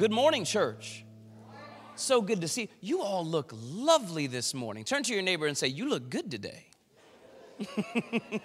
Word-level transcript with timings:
Good 0.00 0.12
morning, 0.12 0.46
church. 0.46 1.04
So 1.94 2.22
good 2.22 2.40
to 2.40 2.48
see 2.48 2.62
you. 2.62 2.68
You 2.80 3.02
all 3.02 3.22
look 3.22 3.52
lovely 3.54 4.26
this 4.28 4.54
morning. 4.54 4.82
Turn 4.82 5.02
to 5.02 5.12
your 5.12 5.20
neighbor 5.20 5.46
and 5.46 5.54
say, 5.54 5.66
You 5.66 5.90
look 5.90 6.08
good 6.08 6.30
today. 6.30 6.68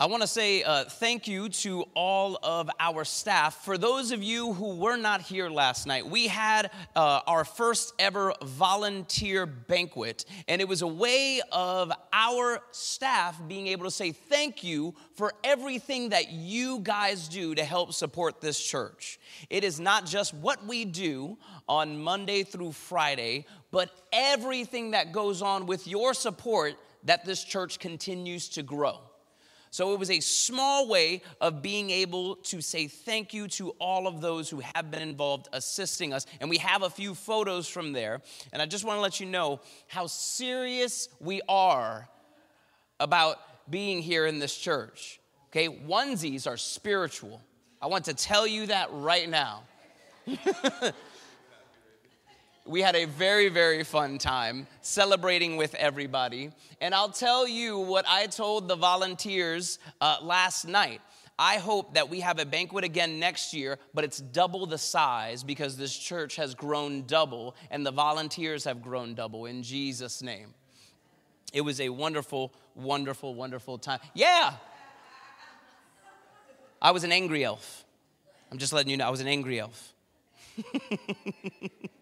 I 0.00 0.06
want 0.06 0.22
to 0.22 0.26
say 0.26 0.62
uh, 0.62 0.84
thank 0.84 1.28
you 1.28 1.50
to 1.50 1.82
all 1.94 2.38
of 2.42 2.70
our 2.80 3.04
staff. 3.04 3.66
For 3.66 3.76
those 3.76 4.12
of 4.12 4.22
you 4.22 4.54
who 4.54 4.76
were 4.76 4.96
not 4.96 5.20
here 5.20 5.50
last 5.50 5.86
night, 5.86 6.06
we 6.06 6.26
had 6.26 6.70
uh, 6.96 7.20
our 7.26 7.44
first 7.44 7.92
ever 7.98 8.32
volunteer 8.42 9.44
banquet, 9.44 10.24
and 10.48 10.62
it 10.62 10.66
was 10.66 10.80
a 10.80 10.86
way 10.86 11.42
of 11.52 11.92
our 12.14 12.62
staff 12.70 13.38
being 13.46 13.66
able 13.66 13.84
to 13.84 13.90
say 13.90 14.12
thank 14.12 14.64
you 14.64 14.94
for 15.16 15.34
everything 15.44 16.08
that 16.08 16.30
you 16.30 16.78
guys 16.80 17.28
do 17.28 17.54
to 17.54 17.62
help 17.62 17.92
support 17.92 18.40
this 18.40 18.58
church. 18.58 19.20
It 19.50 19.64
is 19.64 19.78
not 19.78 20.06
just 20.06 20.32
what 20.32 20.64
we 20.64 20.86
do 20.86 21.36
on 21.68 22.02
Monday 22.02 22.42
through 22.42 22.72
Friday, 22.72 23.44
but 23.70 23.90
everything 24.14 24.92
that 24.92 25.12
goes 25.12 25.42
on 25.42 25.66
with 25.66 25.86
your 25.86 26.14
support 26.14 26.76
that 27.04 27.26
this 27.26 27.44
church 27.44 27.78
continues 27.78 28.48
to 28.50 28.62
grow. 28.62 29.09
So 29.70 29.92
it 29.92 30.00
was 30.00 30.10
a 30.10 30.18
small 30.18 30.88
way 30.88 31.22
of 31.40 31.62
being 31.62 31.90
able 31.90 32.36
to 32.36 32.60
say 32.60 32.88
thank 32.88 33.32
you 33.32 33.46
to 33.48 33.70
all 33.78 34.08
of 34.08 34.20
those 34.20 34.50
who 34.50 34.60
have 34.74 34.90
been 34.90 35.02
involved 35.02 35.48
assisting 35.52 36.12
us. 36.12 36.26
And 36.40 36.50
we 36.50 36.58
have 36.58 36.82
a 36.82 36.90
few 36.90 37.14
photos 37.14 37.68
from 37.68 37.92
there. 37.92 38.20
And 38.52 38.60
I 38.60 38.66
just 38.66 38.84
want 38.84 38.96
to 38.96 39.00
let 39.00 39.20
you 39.20 39.26
know 39.26 39.60
how 39.86 40.08
serious 40.08 41.08
we 41.20 41.40
are 41.48 42.08
about 42.98 43.38
being 43.70 44.02
here 44.02 44.26
in 44.26 44.40
this 44.40 44.56
church. 44.56 45.20
Okay, 45.50 45.68
onesies 45.68 46.48
are 46.48 46.56
spiritual. 46.56 47.40
I 47.80 47.86
want 47.86 48.04
to 48.06 48.14
tell 48.14 48.46
you 48.46 48.66
that 48.66 48.88
right 48.92 49.28
now. 49.28 49.62
we 52.70 52.80
had 52.80 52.94
a 52.94 53.04
very, 53.04 53.48
very 53.48 53.82
fun 53.82 54.16
time 54.16 54.68
celebrating 54.80 55.56
with 55.56 55.74
everybody. 55.74 56.52
And 56.80 56.94
I'll 56.94 57.10
tell 57.10 57.48
you 57.48 57.80
what 57.80 58.04
I 58.08 58.26
told 58.26 58.68
the 58.68 58.76
volunteers 58.76 59.80
uh, 60.00 60.18
last 60.22 60.66
night. 60.68 61.00
I 61.36 61.56
hope 61.56 61.94
that 61.94 62.08
we 62.08 62.20
have 62.20 62.38
a 62.38 62.44
banquet 62.44 62.84
again 62.84 63.18
next 63.18 63.52
year, 63.52 63.78
but 63.92 64.04
it's 64.04 64.18
double 64.18 64.66
the 64.66 64.78
size 64.78 65.42
because 65.42 65.76
this 65.76 65.96
church 65.96 66.36
has 66.36 66.54
grown 66.54 67.06
double 67.06 67.56
and 67.72 67.84
the 67.84 67.90
volunteers 67.90 68.64
have 68.64 68.82
grown 68.82 69.14
double 69.14 69.46
in 69.46 69.64
Jesus' 69.64 70.22
name. 70.22 70.54
It 71.52 71.62
was 71.62 71.80
a 71.80 71.88
wonderful, 71.88 72.54
wonderful, 72.76 73.34
wonderful 73.34 73.78
time. 73.78 73.98
Yeah! 74.14 74.52
I 76.80 76.92
was 76.92 77.02
an 77.02 77.10
angry 77.10 77.44
elf. 77.44 77.84
I'm 78.52 78.58
just 78.58 78.72
letting 78.72 78.90
you 78.90 78.96
know, 78.96 79.06
I 79.06 79.10
was 79.10 79.20
an 79.20 79.28
angry 79.28 79.58
elf. 79.58 79.92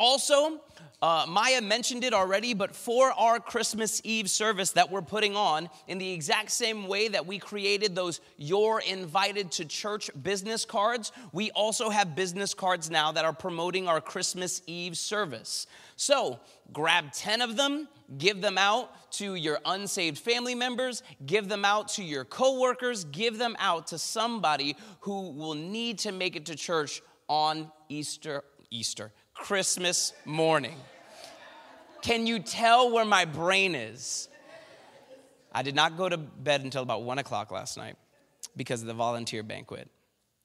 Also, 0.00 0.62
uh, 1.02 1.26
Maya 1.28 1.60
mentioned 1.60 2.04
it 2.04 2.14
already, 2.14 2.54
but 2.54 2.74
for 2.74 3.12
our 3.12 3.38
Christmas 3.38 4.00
Eve 4.02 4.30
service 4.30 4.70
that 4.72 4.90
we're 4.90 5.02
putting 5.02 5.36
on, 5.36 5.68
in 5.88 5.98
the 5.98 6.10
exact 6.10 6.50
same 6.50 6.88
way 6.88 7.08
that 7.08 7.26
we 7.26 7.38
created 7.38 7.94
those 7.94 8.22
You're 8.38 8.80
Invited 8.80 9.50
to 9.52 9.66
Church 9.66 10.10
business 10.22 10.64
cards, 10.64 11.12
we 11.32 11.50
also 11.50 11.90
have 11.90 12.16
business 12.16 12.54
cards 12.54 12.90
now 12.90 13.12
that 13.12 13.26
are 13.26 13.34
promoting 13.34 13.88
our 13.88 14.00
Christmas 14.00 14.62
Eve 14.66 14.96
service. 14.96 15.66
So 15.96 16.40
grab 16.72 17.12
10 17.12 17.42
of 17.42 17.58
them, 17.58 17.86
give 18.16 18.40
them 18.40 18.56
out 18.56 19.12
to 19.12 19.34
your 19.34 19.58
unsaved 19.66 20.16
family 20.16 20.54
members, 20.54 21.02
give 21.26 21.46
them 21.46 21.66
out 21.66 21.88
to 21.88 22.02
your 22.02 22.24
coworkers, 22.24 23.04
give 23.04 23.36
them 23.36 23.54
out 23.58 23.88
to 23.88 23.98
somebody 23.98 24.76
who 25.00 25.30
will 25.32 25.54
need 25.54 25.98
to 25.98 26.12
make 26.12 26.36
it 26.36 26.46
to 26.46 26.56
church 26.56 27.02
on 27.28 27.70
Easter, 27.90 28.44
Easter, 28.70 29.12
Christmas 29.42 30.12
morning. 30.24 30.76
Can 32.02 32.26
you 32.26 32.38
tell 32.38 32.92
where 32.92 33.04
my 33.04 33.24
brain 33.24 33.74
is? 33.74 34.28
I 35.52 35.62
did 35.62 35.74
not 35.74 35.96
go 35.96 36.08
to 36.08 36.16
bed 36.16 36.62
until 36.62 36.82
about 36.82 37.02
one 37.02 37.18
o'clock 37.18 37.50
last 37.50 37.76
night 37.76 37.96
because 38.56 38.82
of 38.82 38.86
the 38.86 38.94
volunteer 38.94 39.42
banquet. 39.42 39.88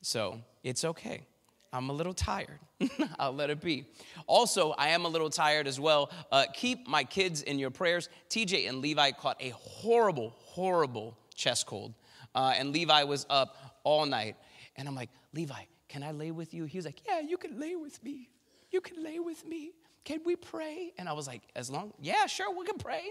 So 0.01 0.41
it's 0.63 0.84
okay. 0.85 1.25
I'm 1.72 1.89
a 1.89 1.94
little 1.94 2.13
tired. 2.13 2.59
I'll 3.19 3.34
let 3.34 3.50
it 3.50 3.61
be. 3.61 3.85
Also, 4.28 4.72
I 4.72 4.89
am 4.89 5.05
a 5.05 5.09
little 5.09 5.29
tired 5.29 5.67
as 5.67 5.79
well. 5.79 6.09
Uh, 6.31 6.45
keep 6.53 6.88
my 6.88 7.03
kids 7.03 7.41
in 7.41 7.59
your 7.59 7.72
prayers. 7.72 8.07
TJ 8.29 8.69
and 8.69 8.81
Levi 8.81 9.11
caught 9.11 9.38
a 9.41 9.50
horrible, 9.50 10.34
horrible 10.38 11.17
chest 11.35 11.66
cold. 11.66 11.94
Uh, 12.34 12.53
and 12.57 12.72
Levi 12.72 13.03
was 13.03 13.25
up 13.29 13.79
all 13.84 14.05
night. 14.05 14.38
And 14.78 14.88
I'm 14.88 14.95
like, 14.95 15.09
Levi, 15.34 15.63
can 15.89 16.01
I 16.01 16.11
lay 16.11 16.31
with 16.31 16.53
you? 16.53 16.63
He 16.63 16.78
was 16.78 16.85
like, 16.85 17.01
Yeah, 17.05 17.19
you 17.19 17.38
can 17.38 17.59
lay 17.59 17.75
with 17.75 18.01
me. 18.03 18.29
You 18.75 18.81
can 18.81 19.02
lay 19.02 19.19
with 19.19 19.47
me. 19.47 19.72
Can 20.03 20.19
we 20.25 20.36
pray? 20.36 20.91
And 20.97 21.08
I 21.08 21.13
was 21.13 21.28
like, 21.28 21.44
As 21.56 21.69
long, 21.69 21.94
yeah, 22.02 22.25
sure, 22.25 22.53
we 22.53 22.66
can 22.66 22.78
pray. 22.78 23.03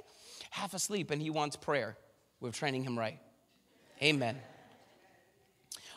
Half 0.51 0.75
asleep, 0.75 1.11
and 1.11 1.23
he 1.23 1.31
wants 1.31 1.57
prayer. 1.57 1.97
We're 2.39 2.51
training 2.51 2.85
him 2.85 2.99
right. 2.99 3.19
Amen. 4.03 4.37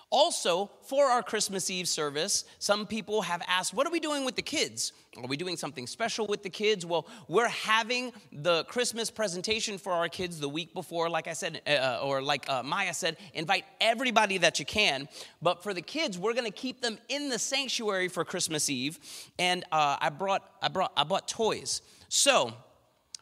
Also, 0.09 0.71
for 0.83 1.05
our 1.07 1.21
Christmas 1.21 1.69
Eve 1.69 1.87
service, 1.87 2.45
some 2.59 2.87
people 2.87 3.21
have 3.23 3.41
asked, 3.45 3.73
What 3.73 3.85
are 3.85 3.89
we 3.89 3.99
doing 3.99 4.23
with 4.23 4.37
the 4.37 4.41
kids? 4.41 4.93
Are 5.17 5.27
we 5.27 5.35
doing 5.35 5.57
something 5.57 5.85
special 5.85 6.27
with 6.27 6.43
the 6.43 6.49
kids? 6.49 6.85
Well, 6.85 7.07
we're 7.27 7.49
having 7.49 8.13
the 8.31 8.63
Christmas 8.65 9.11
presentation 9.11 9.77
for 9.77 9.91
our 9.91 10.07
kids 10.07 10.39
the 10.39 10.47
week 10.47 10.73
before, 10.73 11.09
like 11.09 11.27
I 11.27 11.33
said, 11.33 11.61
uh, 11.67 11.71
uh 11.71 11.99
or 12.03 12.21
like 12.21 12.49
uh, 12.49 12.63
Maya 12.63 12.93
said, 12.93 13.17
invite 13.33 13.65
everybody 13.81 14.37
that 14.37 14.59
you 14.59 14.65
can. 14.65 15.09
But 15.41 15.61
for 15.61 15.73
the 15.73 15.81
kids, 15.81 16.17
we're 16.17 16.33
gonna 16.33 16.51
keep 16.51 16.81
them 16.81 16.97
in 17.09 17.27
the 17.27 17.39
sanctuary 17.39 18.07
for 18.07 18.23
Christmas 18.23 18.69
Eve. 18.69 18.99
And 19.37 19.65
uh, 19.73 19.97
I, 19.99 20.09
brought, 20.09 20.49
I, 20.61 20.69
brought, 20.69 20.93
I 20.95 21.03
bought 21.03 21.27
toys. 21.27 21.81
So, 22.07 22.53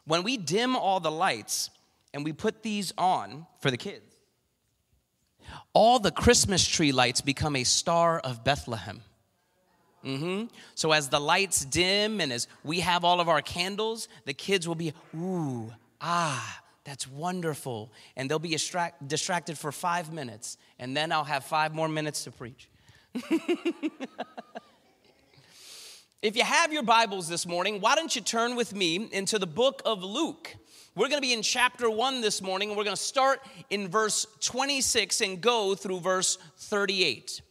when 0.04 0.22
we 0.22 0.36
dim 0.36 0.76
all 0.76 1.00
the 1.00 1.10
lights 1.10 1.70
and 2.14 2.24
we 2.24 2.32
put 2.32 2.62
these 2.62 2.92
on 2.96 3.46
for 3.58 3.72
the 3.72 3.76
kids, 3.76 4.05
all 5.72 5.98
the 5.98 6.10
Christmas 6.10 6.66
tree 6.66 6.92
lights 6.92 7.20
become 7.20 7.56
a 7.56 7.64
star 7.64 8.18
of 8.18 8.44
Bethlehem. 8.44 9.02
Mm-hmm. 10.04 10.46
So 10.74 10.92
as 10.92 11.08
the 11.08 11.20
lights 11.20 11.64
dim 11.64 12.20
and 12.20 12.32
as 12.32 12.46
we 12.62 12.80
have 12.80 13.04
all 13.04 13.20
of 13.20 13.28
our 13.28 13.42
candles, 13.42 14.08
the 14.24 14.34
kids 14.34 14.68
will 14.68 14.76
be, 14.76 14.92
ooh, 15.16 15.72
ah, 16.00 16.62
that's 16.84 17.08
wonderful. 17.08 17.90
And 18.16 18.30
they'll 18.30 18.38
be 18.38 18.50
distract- 18.50 19.08
distracted 19.08 19.58
for 19.58 19.72
five 19.72 20.12
minutes, 20.12 20.58
and 20.78 20.96
then 20.96 21.10
I'll 21.10 21.24
have 21.24 21.44
five 21.44 21.74
more 21.74 21.88
minutes 21.88 22.24
to 22.24 22.30
preach. 22.30 22.68
if 26.26 26.34
you 26.34 26.42
have 26.42 26.72
your 26.72 26.82
Bibles 26.82 27.28
this 27.28 27.46
morning, 27.46 27.80
why 27.80 27.94
don't 27.94 28.16
you 28.16 28.20
turn 28.20 28.56
with 28.56 28.74
me 28.74 29.08
into 29.12 29.38
the 29.38 29.46
book 29.46 29.80
of 29.84 30.02
Luke? 30.02 30.56
We're 30.96 31.06
going 31.06 31.18
to 31.18 31.24
be 31.24 31.32
in 31.32 31.40
chapter 31.40 31.88
1 31.88 32.20
this 32.20 32.42
morning, 32.42 32.70
and 32.70 32.76
we're 32.76 32.82
going 32.82 32.96
to 32.96 33.00
start 33.00 33.38
in 33.70 33.86
verse 33.86 34.26
26 34.40 35.20
and 35.20 35.40
go 35.40 35.76
through 35.76 36.00
verse 36.00 36.36
38. 36.56 37.42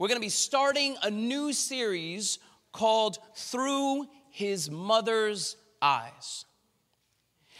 We're 0.00 0.08
going 0.08 0.18
to 0.18 0.20
be 0.20 0.30
starting 0.30 0.96
a 1.04 1.10
new 1.12 1.52
series 1.52 2.40
called 2.72 3.18
Through 3.36 4.08
His 4.30 4.68
Mother's 4.68 5.56
Eyes. 5.80 6.46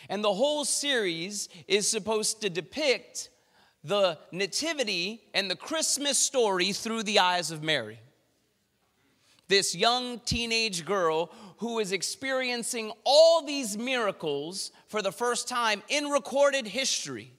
And 0.09 0.25
the 0.25 0.35
whole 0.35 0.65
series 0.65 1.49
is 1.69 1.89
supposed 1.89 2.41
to 2.41 2.51
depict 2.51 3.31
the 3.85 4.19
nativity 4.33 5.23
and 5.35 5.49
the 5.49 5.55
Christmas 5.55 6.19
story 6.19 6.73
through 6.73 7.05
the 7.05 7.21
eyes 7.21 7.53
of 7.53 7.63
Mary. 7.63 8.01
This 9.49 9.75
young 9.75 10.21
teenage 10.21 10.85
girl 10.85 11.31
who 11.59 11.79
is 11.79 11.93
experiencing 11.93 12.93
all 13.05 13.45
these 13.45 13.77
miracles 13.77 14.73
for 14.89 15.03
the 15.03 15.13
first 15.13 15.49
time 15.49 15.83
in 15.89 16.07
recorded 16.07 16.67
history. 16.67 17.33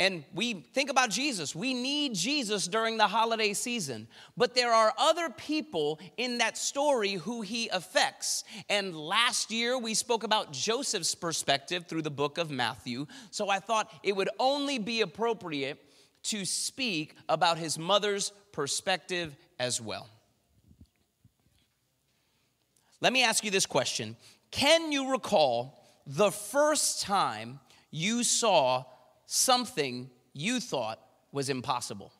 And 0.00 0.24
we 0.34 0.54
think 0.54 0.88
about 0.88 1.10
Jesus. 1.10 1.54
We 1.54 1.74
need 1.74 2.14
Jesus 2.14 2.66
during 2.66 2.96
the 2.96 3.06
holiday 3.06 3.52
season. 3.52 4.08
But 4.34 4.54
there 4.54 4.72
are 4.72 4.94
other 4.96 5.28
people 5.28 6.00
in 6.16 6.38
that 6.38 6.56
story 6.56 7.12
who 7.12 7.42
he 7.42 7.68
affects. 7.68 8.44
And 8.70 8.96
last 8.96 9.50
year 9.50 9.76
we 9.76 9.92
spoke 9.92 10.24
about 10.24 10.54
Joseph's 10.54 11.14
perspective 11.14 11.84
through 11.86 12.00
the 12.00 12.10
book 12.10 12.38
of 12.38 12.50
Matthew. 12.50 13.06
So 13.30 13.50
I 13.50 13.58
thought 13.58 13.92
it 14.02 14.16
would 14.16 14.30
only 14.38 14.78
be 14.78 15.02
appropriate 15.02 15.78
to 16.22 16.46
speak 16.46 17.14
about 17.28 17.58
his 17.58 17.78
mother's 17.78 18.32
perspective 18.52 19.36
as 19.58 19.82
well. 19.82 20.08
Let 23.00 23.12
me 23.12 23.22
ask 23.22 23.44
you 23.44 23.50
this 23.50 23.66
question 23.66 24.16
Can 24.50 24.92
you 24.92 25.10
recall 25.10 25.82
the 26.06 26.30
first 26.30 27.02
time 27.02 27.60
you 27.90 28.22
saw 28.22 28.84
something 29.26 30.10
you 30.32 30.60
thought 30.60 31.00
was 31.32 31.48
impossible? 31.48 32.12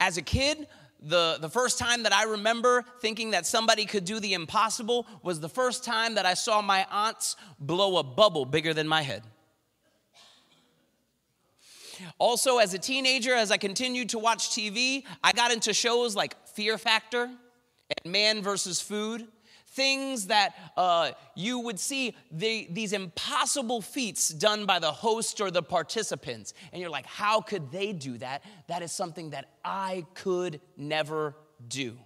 As 0.00 0.16
a 0.16 0.22
kid, 0.22 0.66
the, 1.00 1.38
the 1.40 1.48
first 1.48 1.78
time 1.78 2.04
that 2.04 2.12
I 2.12 2.24
remember 2.24 2.84
thinking 3.00 3.32
that 3.32 3.46
somebody 3.46 3.86
could 3.86 4.04
do 4.04 4.20
the 4.20 4.34
impossible 4.34 5.06
was 5.22 5.40
the 5.40 5.48
first 5.48 5.84
time 5.84 6.14
that 6.14 6.26
I 6.26 6.34
saw 6.34 6.62
my 6.62 6.86
aunts 6.90 7.36
blow 7.58 7.98
a 7.98 8.02
bubble 8.02 8.44
bigger 8.44 8.74
than 8.74 8.86
my 8.88 9.02
head. 9.02 9.22
Also, 12.18 12.58
as 12.58 12.74
a 12.74 12.78
teenager, 12.78 13.34
as 13.34 13.50
I 13.50 13.58
continued 13.58 14.08
to 14.10 14.18
watch 14.18 14.50
TV, 14.50 15.04
I 15.22 15.32
got 15.32 15.52
into 15.52 15.72
shows 15.72 16.16
like 16.16 16.36
Fear 16.48 16.78
Factor 16.78 17.30
and 18.02 18.12
Man 18.12 18.42
versus 18.42 18.80
Food. 18.80 19.26
Things 19.68 20.26
that 20.26 20.54
uh, 20.76 21.12
you 21.34 21.60
would 21.60 21.80
see 21.80 22.14
the, 22.30 22.68
these 22.70 22.92
impossible 22.92 23.80
feats 23.80 24.28
done 24.28 24.66
by 24.66 24.78
the 24.78 24.92
host 24.92 25.40
or 25.40 25.50
the 25.50 25.62
participants. 25.62 26.52
And 26.72 26.80
you're 26.82 26.90
like, 26.90 27.06
how 27.06 27.40
could 27.40 27.72
they 27.72 27.94
do 27.94 28.18
that? 28.18 28.44
That 28.68 28.82
is 28.82 28.92
something 28.92 29.30
that 29.30 29.48
I 29.64 30.04
could 30.12 30.60
never 30.76 31.36
do. 31.66 31.96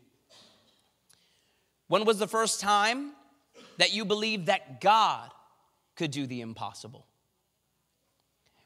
When 1.89 2.05
was 2.05 2.19
the 2.19 2.29
first 2.29 2.61
time 2.61 3.13
that 3.79 3.93
you 3.93 4.05
believed 4.05 4.47
that 4.47 4.81
God 4.81 5.31
could 5.97 6.13
do 6.13 6.27
the 6.27 6.43
impossible? 6.43 7.07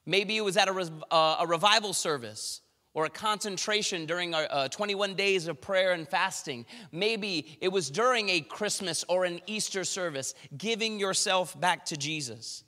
Maybe 0.04 0.36
it 0.36 0.44
was 0.44 0.56
at 0.56 0.68
a, 0.68 0.90
uh, 1.10 1.36
a 1.40 1.46
revival 1.46 1.92
service 1.92 2.60
or 2.92 3.04
a 3.04 3.10
concentration 3.10 4.06
during 4.06 4.34
our 4.34 4.46
uh, 4.50 4.68
21 4.68 5.14
days 5.14 5.46
of 5.46 5.60
prayer 5.60 5.92
and 5.92 6.08
fasting. 6.08 6.66
Maybe 6.90 7.58
it 7.60 7.68
was 7.68 7.90
during 7.90 8.28
a 8.28 8.40
Christmas 8.40 9.04
or 9.08 9.24
an 9.24 9.40
Easter 9.46 9.84
service, 9.84 10.34
giving 10.56 10.98
yourself 10.98 11.58
back 11.58 11.86
to 11.86 11.96
Jesus. 11.96 12.64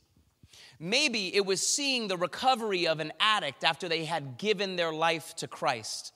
Maybe 0.79 1.35
it 1.35 1.45
was 1.45 1.65
seeing 1.65 2.09
the 2.09 2.17
recovery 2.17 2.87
of 2.87 3.01
an 3.01 3.13
addict 3.21 3.65
after 3.65 3.89
they 3.89 4.05
had 4.05 4.39
given 4.39 4.77
their 4.77 4.93
life 4.93 5.35
to 5.37 5.49
Christ. 5.49 6.13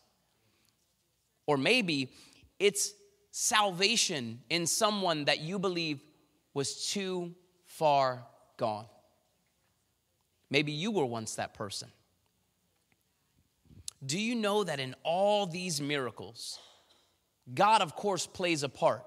Or 1.46 1.56
maybe 1.56 2.10
it's 2.58 2.92
salvation 3.30 4.40
in 4.50 4.66
someone 4.66 5.26
that 5.26 5.40
you 5.40 5.58
believe 5.58 6.02
was 6.54 6.88
too 6.88 7.34
far 7.66 8.24
gone. 8.56 8.86
Maybe 10.50 10.72
you 10.72 10.90
were 10.90 11.04
once 11.04 11.34
that 11.36 11.54
person. 11.54 11.88
Do 14.06 14.18
you 14.20 14.36
know 14.36 14.62
that 14.62 14.78
in 14.78 14.94
all 15.02 15.46
these 15.46 15.80
miracles, 15.80 16.58
God, 17.52 17.82
of 17.82 17.96
course, 17.96 18.26
plays 18.26 18.62
a 18.62 18.68
part, 18.68 19.04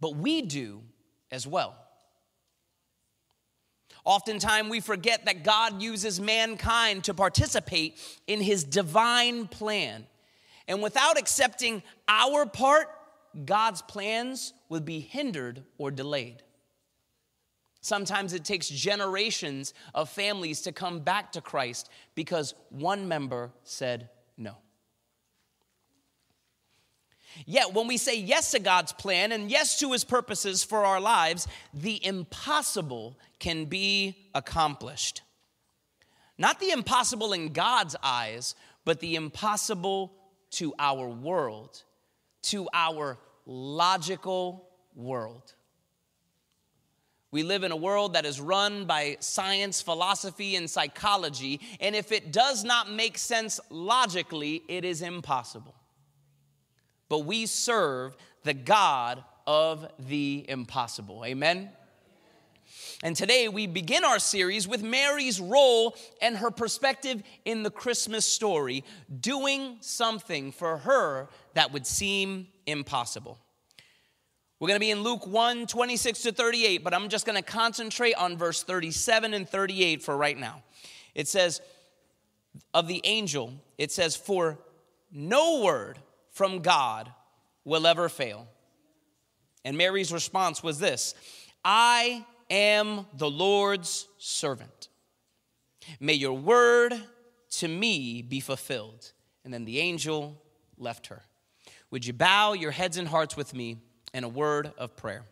but 0.00 0.14
we 0.14 0.42
do 0.42 0.82
as 1.32 1.46
well? 1.46 1.76
Oftentimes, 4.04 4.70
we 4.70 4.80
forget 4.80 5.24
that 5.24 5.42
God 5.42 5.82
uses 5.82 6.20
mankind 6.20 7.04
to 7.04 7.14
participate 7.14 7.98
in 8.26 8.40
his 8.40 8.64
divine 8.64 9.48
plan. 9.48 10.06
And 10.68 10.82
without 10.82 11.18
accepting 11.18 11.82
our 12.06 12.46
part, 12.46 12.86
God's 13.44 13.82
plans 13.82 14.54
would 14.68 14.84
be 14.84 15.00
hindered 15.00 15.64
or 15.76 15.90
delayed. 15.90 16.42
Sometimes 17.88 18.34
it 18.34 18.44
takes 18.44 18.68
generations 18.68 19.72
of 19.94 20.10
families 20.10 20.60
to 20.62 20.72
come 20.72 21.00
back 21.00 21.32
to 21.32 21.40
Christ 21.40 21.88
because 22.14 22.54
one 22.68 23.08
member 23.08 23.50
said 23.64 24.10
no. 24.36 24.56
Yet, 27.46 27.72
when 27.72 27.86
we 27.86 27.96
say 27.96 28.18
yes 28.18 28.50
to 28.50 28.58
God's 28.58 28.92
plan 28.92 29.32
and 29.32 29.50
yes 29.50 29.78
to 29.78 29.92
his 29.92 30.04
purposes 30.04 30.62
for 30.62 30.84
our 30.84 31.00
lives, 31.00 31.48
the 31.72 32.04
impossible 32.04 33.18
can 33.38 33.64
be 33.64 34.18
accomplished. 34.34 35.22
Not 36.36 36.60
the 36.60 36.72
impossible 36.72 37.32
in 37.32 37.54
God's 37.54 37.96
eyes, 38.02 38.54
but 38.84 39.00
the 39.00 39.14
impossible 39.14 40.12
to 40.52 40.74
our 40.78 41.08
world, 41.08 41.84
to 42.42 42.68
our 42.74 43.16
logical 43.46 44.68
world. 44.94 45.54
We 47.30 47.42
live 47.42 47.62
in 47.62 47.72
a 47.72 47.76
world 47.76 48.14
that 48.14 48.24
is 48.24 48.40
run 48.40 48.86
by 48.86 49.18
science, 49.20 49.82
philosophy, 49.82 50.56
and 50.56 50.68
psychology, 50.68 51.60
and 51.78 51.94
if 51.94 52.10
it 52.10 52.32
does 52.32 52.64
not 52.64 52.90
make 52.90 53.18
sense 53.18 53.60
logically, 53.68 54.62
it 54.66 54.84
is 54.84 55.02
impossible. 55.02 55.74
But 57.10 57.20
we 57.20 57.44
serve 57.46 58.16
the 58.44 58.54
God 58.54 59.22
of 59.46 59.86
the 59.98 60.44
impossible. 60.48 61.24
Amen? 61.24 61.70
And 63.02 63.14
today 63.14 63.48
we 63.48 63.66
begin 63.66 64.04
our 64.04 64.18
series 64.18 64.66
with 64.66 64.82
Mary's 64.82 65.40
role 65.40 65.96
and 66.20 66.36
her 66.36 66.50
perspective 66.50 67.22
in 67.44 67.62
the 67.62 67.70
Christmas 67.70 68.26
story, 68.26 68.84
doing 69.20 69.76
something 69.80 70.50
for 70.50 70.78
her 70.78 71.28
that 71.54 71.72
would 71.72 71.86
seem 71.86 72.48
impossible. 72.66 73.38
We're 74.60 74.68
going 74.68 74.76
to 74.76 74.84
be 74.84 74.90
in 74.90 75.02
Luke 75.02 75.26
1 75.26 75.66
26 75.66 76.22
to 76.22 76.32
38, 76.32 76.82
but 76.82 76.92
I'm 76.92 77.08
just 77.08 77.26
going 77.26 77.36
to 77.36 77.42
concentrate 77.42 78.14
on 78.14 78.36
verse 78.36 78.62
37 78.62 79.34
and 79.34 79.48
38 79.48 80.02
for 80.02 80.16
right 80.16 80.36
now. 80.36 80.62
It 81.14 81.28
says, 81.28 81.60
of 82.74 82.88
the 82.88 83.00
angel, 83.04 83.54
it 83.76 83.92
says, 83.92 84.16
For 84.16 84.58
no 85.12 85.62
word 85.62 85.98
from 86.30 86.60
God 86.60 87.12
will 87.64 87.86
ever 87.86 88.08
fail. 88.08 88.48
And 89.64 89.76
Mary's 89.76 90.12
response 90.12 90.62
was 90.62 90.78
this 90.78 91.14
I 91.64 92.24
am 92.50 93.06
the 93.16 93.30
Lord's 93.30 94.08
servant. 94.18 94.88
May 96.00 96.14
your 96.14 96.34
word 96.34 96.94
to 97.50 97.68
me 97.68 98.22
be 98.22 98.40
fulfilled. 98.40 99.12
And 99.44 99.54
then 99.54 99.64
the 99.64 99.78
angel 99.78 100.40
left 100.76 101.06
her. 101.06 101.22
Would 101.90 102.04
you 102.04 102.12
bow 102.12 102.52
your 102.52 102.70
heads 102.70 102.98
and 102.98 103.08
hearts 103.08 103.36
with 103.36 103.54
me? 103.54 103.78
And 104.12 104.24
a 104.24 104.28
word 104.28 104.72
of 104.78 104.96
prayer. 104.96 105.24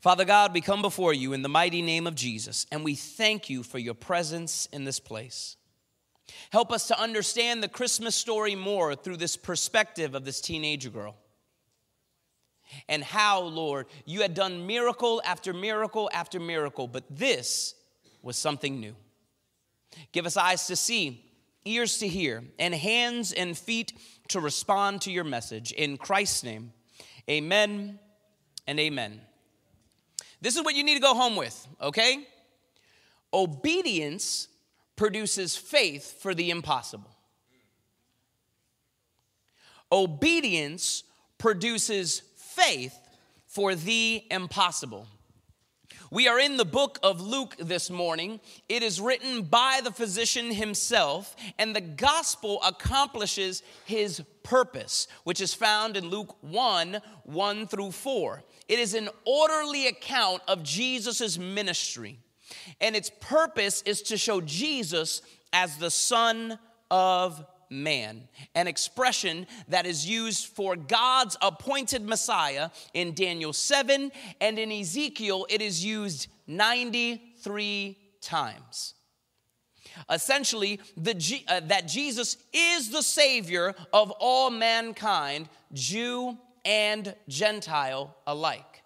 Father 0.00 0.24
God, 0.24 0.52
we 0.52 0.60
come 0.60 0.82
before 0.82 1.14
you 1.14 1.32
in 1.32 1.42
the 1.42 1.48
mighty 1.48 1.80
name 1.80 2.06
of 2.08 2.16
Jesus, 2.16 2.66
and 2.72 2.82
we 2.82 2.96
thank 2.96 3.48
you 3.48 3.62
for 3.62 3.78
your 3.78 3.94
presence 3.94 4.66
in 4.72 4.84
this 4.84 4.98
place. 4.98 5.56
Help 6.50 6.72
us 6.72 6.88
to 6.88 7.00
understand 7.00 7.62
the 7.62 7.68
Christmas 7.68 8.16
story 8.16 8.56
more 8.56 8.94
through 8.94 9.16
this 9.16 9.36
perspective 9.36 10.14
of 10.14 10.24
this 10.24 10.40
teenager 10.40 10.90
girl. 10.90 11.16
And 12.88 13.04
how, 13.04 13.42
Lord, 13.42 13.86
you 14.04 14.22
had 14.22 14.34
done 14.34 14.66
miracle 14.66 15.22
after 15.24 15.52
miracle 15.52 16.10
after 16.12 16.40
miracle, 16.40 16.88
but 16.88 17.04
this 17.10 17.74
was 18.22 18.36
something 18.36 18.80
new. 18.80 18.96
Give 20.12 20.26
us 20.26 20.36
eyes 20.36 20.66
to 20.68 20.76
see, 20.76 21.24
ears 21.64 21.98
to 21.98 22.08
hear, 22.08 22.42
and 22.58 22.74
hands 22.74 23.32
and 23.32 23.56
feet 23.56 23.92
to 24.28 24.40
respond 24.40 25.02
to 25.02 25.12
your 25.12 25.24
message. 25.24 25.72
In 25.72 25.96
Christ's 25.96 26.44
name, 26.44 26.72
Amen 27.28 27.98
and 28.66 28.80
amen. 28.80 29.20
This 30.40 30.56
is 30.56 30.62
what 30.62 30.74
you 30.74 30.82
need 30.82 30.94
to 30.94 31.00
go 31.00 31.14
home 31.14 31.36
with, 31.36 31.66
okay? 31.80 32.26
Obedience 33.32 34.48
produces 34.96 35.56
faith 35.56 36.20
for 36.20 36.34
the 36.34 36.50
impossible. 36.50 37.10
Obedience 39.90 41.04
produces 41.38 42.22
faith 42.36 42.98
for 43.46 43.74
the 43.74 44.24
impossible. 44.30 45.06
We 46.12 46.28
are 46.28 46.38
in 46.38 46.58
the 46.58 46.66
book 46.66 46.98
of 47.02 47.22
Luke 47.22 47.56
this 47.58 47.88
morning. 47.88 48.38
It 48.68 48.82
is 48.82 49.00
written 49.00 49.44
by 49.44 49.80
the 49.82 49.90
physician 49.90 50.52
himself, 50.52 51.34
and 51.58 51.74
the 51.74 51.80
gospel 51.80 52.60
accomplishes 52.62 53.62
his 53.86 54.22
purpose, 54.42 55.08
which 55.24 55.40
is 55.40 55.54
found 55.54 55.96
in 55.96 56.10
Luke 56.10 56.36
1 56.42 57.00
1 57.24 57.66
through 57.66 57.92
4. 57.92 58.42
It 58.68 58.78
is 58.78 58.92
an 58.92 59.08
orderly 59.24 59.86
account 59.86 60.42
of 60.48 60.62
Jesus' 60.62 61.38
ministry, 61.38 62.18
and 62.78 62.94
its 62.94 63.10
purpose 63.18 63.80
is 63.86 64.02
to 64.02 64.18
show 64.18 64.42
Jesus 64.42 65.22
as 65.54 65.78
the 65.78 65.90
Son 65.90 66.58
of 66.90 67.42
man, 67.72 68.28
an 68.54 68.68
expression 68.68 69.46
that 69.68 69.86
is 69.86 70.08
used 70.08 70.46
for 70.46 70.76
God's 70.76 71.36
appointed 71.40 72.06
Messiah 72.06 72.70
in 72.94 73.14
Daniel 73.14 73.52
7, 73.52 74.12
and 74.40 74.58
in 74.58 74.70
Ezekiel, 74.70 75.46
it 75.48 75.62
is 75.62 75.84
used 75.84 76.28
93 76.46 77.98
times. 78.20 78.94
Essentially, 80.10 80.80
the, 80.96 81.44
uh, 81.48 81.60
that 81.64 81.86
Jesus 81.86 82.36
is 82.52 82.90
the 82.90 83.02
Savior 83.02 83.74
of 83.92 84.10
all 84.12 84.50
mankind, 84.50 85.48
Jew 85.72 86.38
and 86.64 87.14
Gentile 87.28 88.14
alike. 88.26 88.82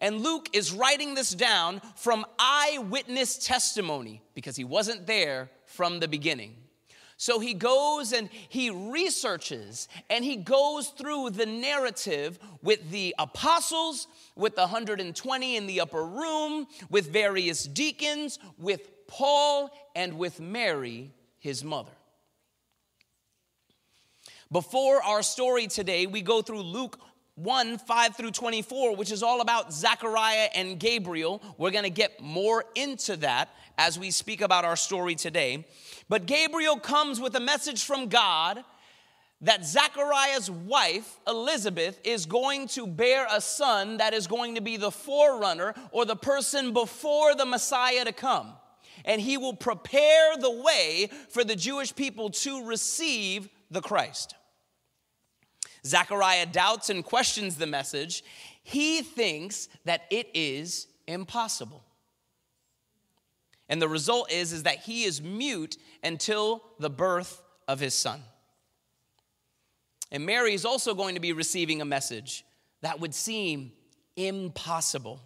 And 0.00 0.20
Luke 0.20 0.48
is 0.54 0.72
writing 0.72 1.14
this 1.14 1.30
down 1.30 1.82
from 1.96 2.24
eyewitness 2.38 3.36
testimony 3.36 4.22
because 4.34 4.56
he 4.56 4.64
wasn't 4.64 5.06
there 5.06 5.50
from 5.66 6.00
the 6.00 6.08
beginning. 6.08 6.56
So 7.20 7.38
he 7.38 7.52
goes 7.52 8.14
and 8.14 8.30
he 8.48 8.70
researches 8.70 9.88
and 10.08 10.24
he 10.24 10.36
goes 10.36 10.88
through 10.88 11.28
the 11.28 11.44
narrative 11.44 12.38
with 12.62 12.90
the 12.90 13.14
apostles, 13.18 14.06
with 14.36 14.54
the 14.54 14.62
120 14.62 15.56
in 15.56 15.66
the 15.66 15.82
upper 15.82 16.02
room, 16.02 16.66
with 16.88 17.12
various 17.12 17.64
deacons, 17.64 18.38
with 18.56 19.06
Paul, 19.06 19.70
and 19.94 20.16
with 20.16 20.40
Mary, 20.40 21.12
his 21.38 21.62
mother. 21.62 21.92
Before 24.50 25.02
our 25.02 25.22
story 25.22 25.66
today, 25.66 26.06
we 26.06 26.22
go 26.22 26.40
through 26.40 26.62
Luke 26.62 26.98
1 27.34 27.76
5 27.76 28.16
through 28.16 28.30
24, 28.30 28.96
which 28.96 29.12
is 29.12 29.22
all 29.22 29.42
about 29.42 29.74
Zechariah 29.74 30.48
and 30.54 30.80
Gabriel. 30.80 31.42
We're 31.58 31.70
going 31.70 31.84
to 31.84 31.90
get 31.90 32.22
more 32.22 32.64
into 32.74 33.16
that 33.16 33.50
as 33.80 33.98
we 33.98 34.10
speak 34.10 34.42
about 34.42 34.66
our 34.66 34.76
story 34.76 35.14
today. 35.14 35.64
But 36.06 36.26
Gabriel 36.26 36.78
comes 36.78 37.18
with 37.18 37.34
a 37.34 37.40
message 37.40 37.82
from 37.82 38.08
God 38.08 38.62
that 39.40 39.64
Zechariah's 39.64 40.50
wife, 40.50 41.18
Elizabeth, 41.26 41.98
is 42.04 42.26
going 42.26 42.68
to 42.68 42.86
bear 42.86 43.26
a 43.32 43.40
son 43.40 43.96
that 43.96 44.12
is 44.12 44.26
going 44.26 44.56
to 44.56 44.60
be 44.60 44.76
the 44.76 44.90
forerunner 44.90 45.74
or 45.92 46.04
the 46.04 46.14
person 46.14 46.74
before 46.74 47.34
the 47.34 47.46
Messiah 47.46 48.04
to 48.04 48.12
come. 48.12 48.52
And 49.06 49.18
he 49.18 49.38
will 49.38 49.56
prepare 49.56 50.36
the 50.36 50.50
way 50.50 51.08
for 51.30 51.42
the 51.42 51.56
Jewish 51.56 51.96
people 51.96 52.28
to 52.30 52.66
receive 52.66 53.48
the 53.70 53.80
Christ. 53.80 54.34
Zechariah 55.86 56.44
doubts 56.44 56.90
and 56.90 57.02
questions 57.02 57.56
the 57.56 57.66
message. 57.66 58.22
He 58.62 59.00
thinks 59.00 59.70
that 59.86 60.02
it 60.10 60.28
is 60.34 60.86
impossible. 61.06 61.82
And 63.70 63.80
the 63.80 63.88
result 63.88 64.32
is, 64.32 64.52
is 64.52 64.64
that 64.64 64.80
he 64.80 65.04
is 65.04 65.22
mute 65.22 65.78
until 66.02 66.62
the 66.80 66.90
birth 66.90 67.40
of 67.68 67.78
his 67.78 67.94
son. 67.94 68.20
And 70.10 70.26
Mary 70.26 70.54
is 70.54 70.64
also 70.64 70.92
going 70.92 71.14
to 71.14 71.20
be 71.20 71.32
receiving 71.32 71.80
a 71.80 71.84
message 71.84 72.44
that 72.82 72.98
would 72.98 73.14
seem 73.14 73.70
impossible. 74.16 75.20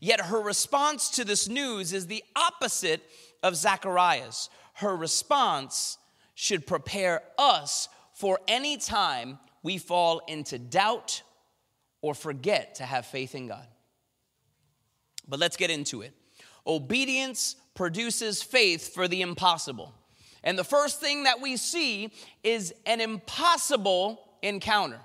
Yet 0.00 0.20
her 0.20 0.38
response 0.40 1.08
to 1.12 1.24
this 1.24 1.48
news 1.48 1.94
is 1.94 2.06
the 2.06 2.22
opposite 2.36 3.00
of 3.42 3.56
Zechariah's. 3.56 4.50
Her 4.74 4.94
response 4.94 5.96
should 6.34 6.66
prepare 6.66 7.22
us 7.38 7.88
for 8.12 8.38
any 8.46 8.76
time 8.76 9.38
we 9.62 9.78
fall 9.78 10.20
into 10.28 10.58
doubt 10.58 11.22
or 12.02 12.14
forget 12.14 12.74
to 12.76 12.84
have 12.84 13.06
faith 13.06 13.34
in 13.34 13.46
God. 13.46 13.66
But 15.26 15.40
let's 15.40 15.56
get 15.56 15.70
into 15.70 16.02
it. 16.02 16.12
Obedience 16.68 17.56
produces 17.74 18.42
faith 18.42 18.92
for 18.92 19.08
the 19.08 19.22
impossible. 19.22 19.94
And 20.44 20.58
the 20.58 20.64
first 20.64 21.00
thing 21.00 21.24
that 21.24 21.40
we 21.40 21.56
see 21.56 22.12
is 22.44 22.74
an 22.86 23.00
impossible 23.00 24.20
encounter. 24.42 25.00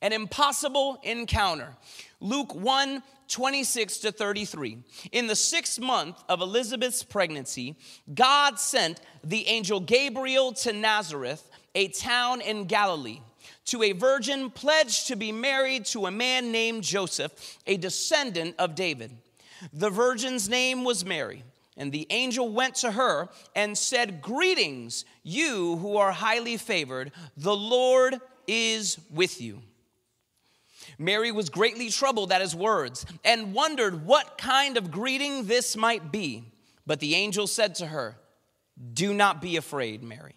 An 0.00 0.12
impossible 0.12 1.00
encounter. 1.02 1.76
Luke 2.20 2.54
1 2.54 3.02
26 3.28 3.98
to 3.98 4.12
33. 4.12 4.78
In 5.10 5.26
the 5.26 5.34
sixth 5.34 5.80
month 5.80 6.22
of 6.28 6.40
Elizabeth's 6.40 7.02
pregnancy, 7.02 7.76
God 8.14 8.60
sent 8.60 9.00
the 9.24 9.48
angel 9.48 9.80
Gabriel 9.80 10.52
to 10.52 10.72
Nazareth 10.72 11.50
a 11.74 11.88
town 11.88 12.40
in 12.40 12.66
Galilee, 12.66 13.20
to 13.66 13.82
a 13.82 13.92
virgin 13.92 14.50
pledged 14.50 15.08
to 15.08 15.16
be 15.16 15.32
married 15.32 15.84
to 15.86 16.06
a 16.06 16.10
man 16.10 16.52
named 16.52 16.82
Joseph, 16.82 17.58
a 17.66 17.76
descendant 17.76 18.54
of 18.58 18.74
David. 18.74 19.16
The 19.72 19.90
virgin's 19.90 20.48
name 20.48 20.84
was 20.84 21.04
Mary. 21.04 21.42
And 21.76 21.92
the 21.92 22.06
angel 22.08 22.48
went 22.48 22.76
to 22.76 22.92
her 22.92 23.28
and 23.54 23.76
said, 23.76 24.22
Greetings, 24.22 25.04
you 25.22 25.76
who 25.76 25.98
are 25.98 26.12
highly 26.12 26.56
favored, 26.56 27.12
the 27.36 27.54
Lord 27.54 28.18
is 28.46 28.98
with 29.10 29.40
you. 29.42 29.60
Mary 30.98 31.32
was 31.32 31.50
greatly 31.50 31.90
troubled 31.90 32.32
at 32.32 32.40
his 32.40 32.54
words 32.54 33.04
and 33.24 33.52
wondered 33.52 34.06
what 34.06 34.38
kind 34.38 34.78
of 34.78 34.90
greeting 34.90 35.44
this 35.44 35.76
might 35.76 36.10
be. 36.10 36.44
But 36.86 37.00
the 37.00 37.14
angel 37.14 37.46
said 37.46 37.74
to 37.76 37.86
her, 37.86 38.16
Do 38.94 39.12
not 39.12 39.42
be 39.42 39.56
afraid, 39.56 40.02
Mary. 40.02 40.36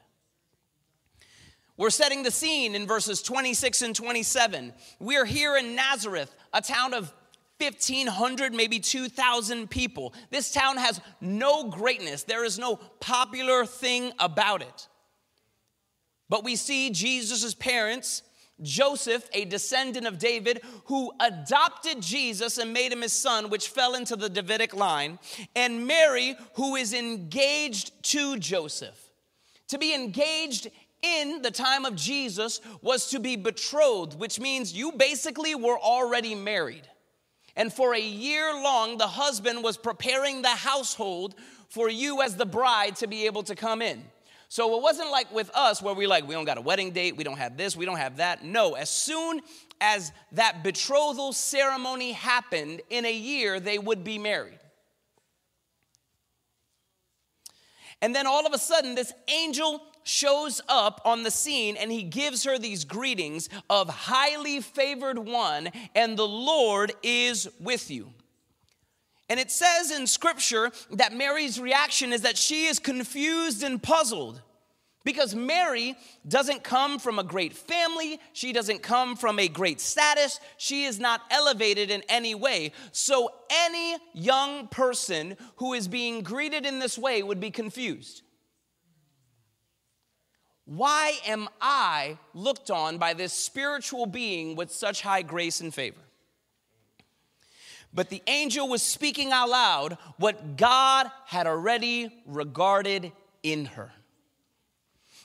We're 1.77 1.89
setting 1.89 2.23
the 2.23 2.31
scene 2.31 2.75
in 2.75 2.85
verses 2.85 3.21
26 3.21 3.81
and 3.81 3.95
27. 3.95 4.73
We're 4.99 5.25
here 5.25 5.57
in 5.57 5.75
Nazareth, 5.75 6.33
a 6.53 6.61
town 6.61 6.93
of 6.93 7.13
1,500, 7.59 8.53
maybe 8.53 8.79
2,000 8.79 9.69
people. 9.69 10.13
This 10.29 10.51
town 10.51 10.77
has 10.77 10.99
no 11.21 11.69
greatness, 11.69 12.23
there 12.23 12.43
is 12.43 12.57
no 12.57 12.77
popular 12.99 13.65
thing 13.65 14.11
about 14.19 14.61
it. 14.61 14.87
But 16.29 16.43
we 16.43 16.55
see 16.55 16.89
Jesus' 16.91 17.53
parents, 17.53 18.23
Joseph, 18.61 19.27
a 19.33 19.45
descendant 19.45 20.07
of 20.07 20.17
David, 20.17 20.61
who 20.85 21.11
adopted 21.19 22.01
Jesus 22.01 22.57
and 22.57 22.73
made 22.73 22.93
him 22.93 23.01
his 23.01 23.13
son, 23.13 23.49
which 23.49 23.67
fell 23.67 23.95
into 23.95 24.15
the 24.15 24.29
Davidic 24.29 24.73
line, 24.73 25.19
and 25.55 25.85
Mary, 25.85 26.35
who 26.55 26.75
is 26.75 26.93
engaged 26.93 27.91
to 28.03 28.37
Joseph. 28.37 29.09
To 29.67 29.77
be 29.77 29.93
engaged 29.93 30.69
in 31.01 31.41
the 31.41 31.51
time 31.51 31.85
of 31.85 31.95
Jesus 31.95 32.61
was 32.81 33.09
to 33.09 33.19
be 33.19 33.35
betrothed, 33.35 34.19
which 34.19 34.39
means 34.39 34.73
you 34.73 34.91
basically 34.93 35.55
were 35.55 35.79
already 35.79 36.35
married. 36.35 36.87
And 37.55 37.73
for 37.73 37.93
a 37.93 37.99
year 37.99 38.53
long, 38.53 38.97
the 38.97 39.07
husband 39.07 39.63
was 39.63 39.77
preparing 39.77 40.41
the 40.41 40.49
household 40.49 41.35
for 41.69 41.89
you 41.89 42.21
as 42.21 42.35
the 42.35 42.45
bride 42.45 42.95
to 42.97 43.07
be 43.07 43.25
able 43.25 43.43
to 43.43 43.55
come 43.55 43.81
in. 43.81 44.03
So 44.49 44.75
it 44.75 44.81
wasn't 44.81 45.11
like 45.11 45.33
with 45.33 45.49
us 45.55 45.81
where 45.81 45.93
we 45.93 46.07
like, 46.07 46.27
we 46.27 46.35
don't 46.35 46.45
got 46.45 46.57
a 46.57 46.61
wedding 46.61 46.91
date, 46.91 47.15
we 47.15 47.23
don't 47.23 47.37
have 47.37 47.55
this, 47.55 47.77
we 47.77 47.85
don't 47.85 47.97
have 47.97 48.17
that. 48.17 48.43
No, 48.43 48.73
as 48.73 48.89
soon 48.89 49.41
as 49.79 50.11
that 50.33 50.63
betrothal 50.63 51.31
ceremony 51.31 52.11
happened, 52.11 52.81
in 52.89 53.05
a 53.05 53.13
year 53.13 53.61
they 53.61 53.79
would 53.79 54.03
be 54.03 54.17
married. 54.17 54.59
And 58.01 58.13
then 58.13 58.27
all 58.27 58.45
of 58.45 58.53
a 58.53 58.57
sudden, 58.57 58.95
this 58.95 59.13
angel 59.29 59.81
shows 60.03 60.61
up 60.67 61.01
on 61.05 61.23
the 61.23 61.31
scene 61.31 61.77
and 61.77 61.91
he 61.91 62.03
gives 62.03 62.43
her 62.43 62.57
these 62.57 62.85
greetings 62.85 63.49
of 63.69 63.89
highly 63.89 64.61
favored 64.61 65.19
one, 65.19 65.69
and 65.95 66.17
the 66.17 66.27
Lord 66.27 66.93
is 67.03 67.47
with 67.59 67.89
you. 67.89 68.11
And 69.29 69.39
it 69.39 69.49
says 69.49 69.91
in 69.91 70.07
scripture 70.07 70.71
that 70.91 71.13
Mary's 71.13 71.59
reaction 71.59 72.11
is 72.11 72.23
that 72.23 72.37
she 72.37 72.65
is 72.65 72.79
confused 72.79 73.63
and 73.63 73.81
puzzled. 73.81 74.41
Because 75.03 75.33
Mary 75.33 75.95
doesn't 76.27 76.63
come 76.63 76.99
from 76.99 77.17
a 77.17 77.23
great 77.23 77.53
family, 77.53 78.19
she 78.33 78.53
doesn't 78.53 78.83
come 78.83 79.15
from 79.15 79.39
a 79.39 79.47
great 79.47 79.81
status, 79.81 80.39
she 80.57 80.83
is 80.83 80.99
not 80.99 81.21
elevated 81.31 81.89
in 81.89 82.03
any 82.07 82.35
way. 82.35 82.71
So, 82.91 83.31
any 83.49 83.97
young 84.13 84.67
person 84.67 85.37
who 85.55 85.73
is 85.73 85.87
being 85.87 86.21
greeted 86.21 86.67
in 86.67 86.77
this 86.79 86.99
way 86.99 87.23
would 87.23 87.39
be 87.39 87.49
confused. 87.49 88.21
Why 90.65 91.13
am 91.25 91.49
I 91.59 92.17
looked 92.33 92.69
on 92.71 92.97
by 92.97 93.13
this 93.13 93.33
spiritual 93.33 94.05
being 94.05 94.55
with 94.55 94.71
such 94.71 95.01
high 95.01 95.21
grace 95.21 95.59
and 95.59 95.73
favor? 95.73 96.01
But 97.93 98.09
the 98.09 98.23
angel 98.27 98.69
was 98.69 98.81
speaking 98.81 99.31
out 99.31 99.49
loud 99.49 99.97
what 100.17 100.55
God 100.55 101.11
had 101.25 101.45
already 101.45 102.23
regarded 102.25 103.11
in 103.43 103.65
her. 103.65 103.91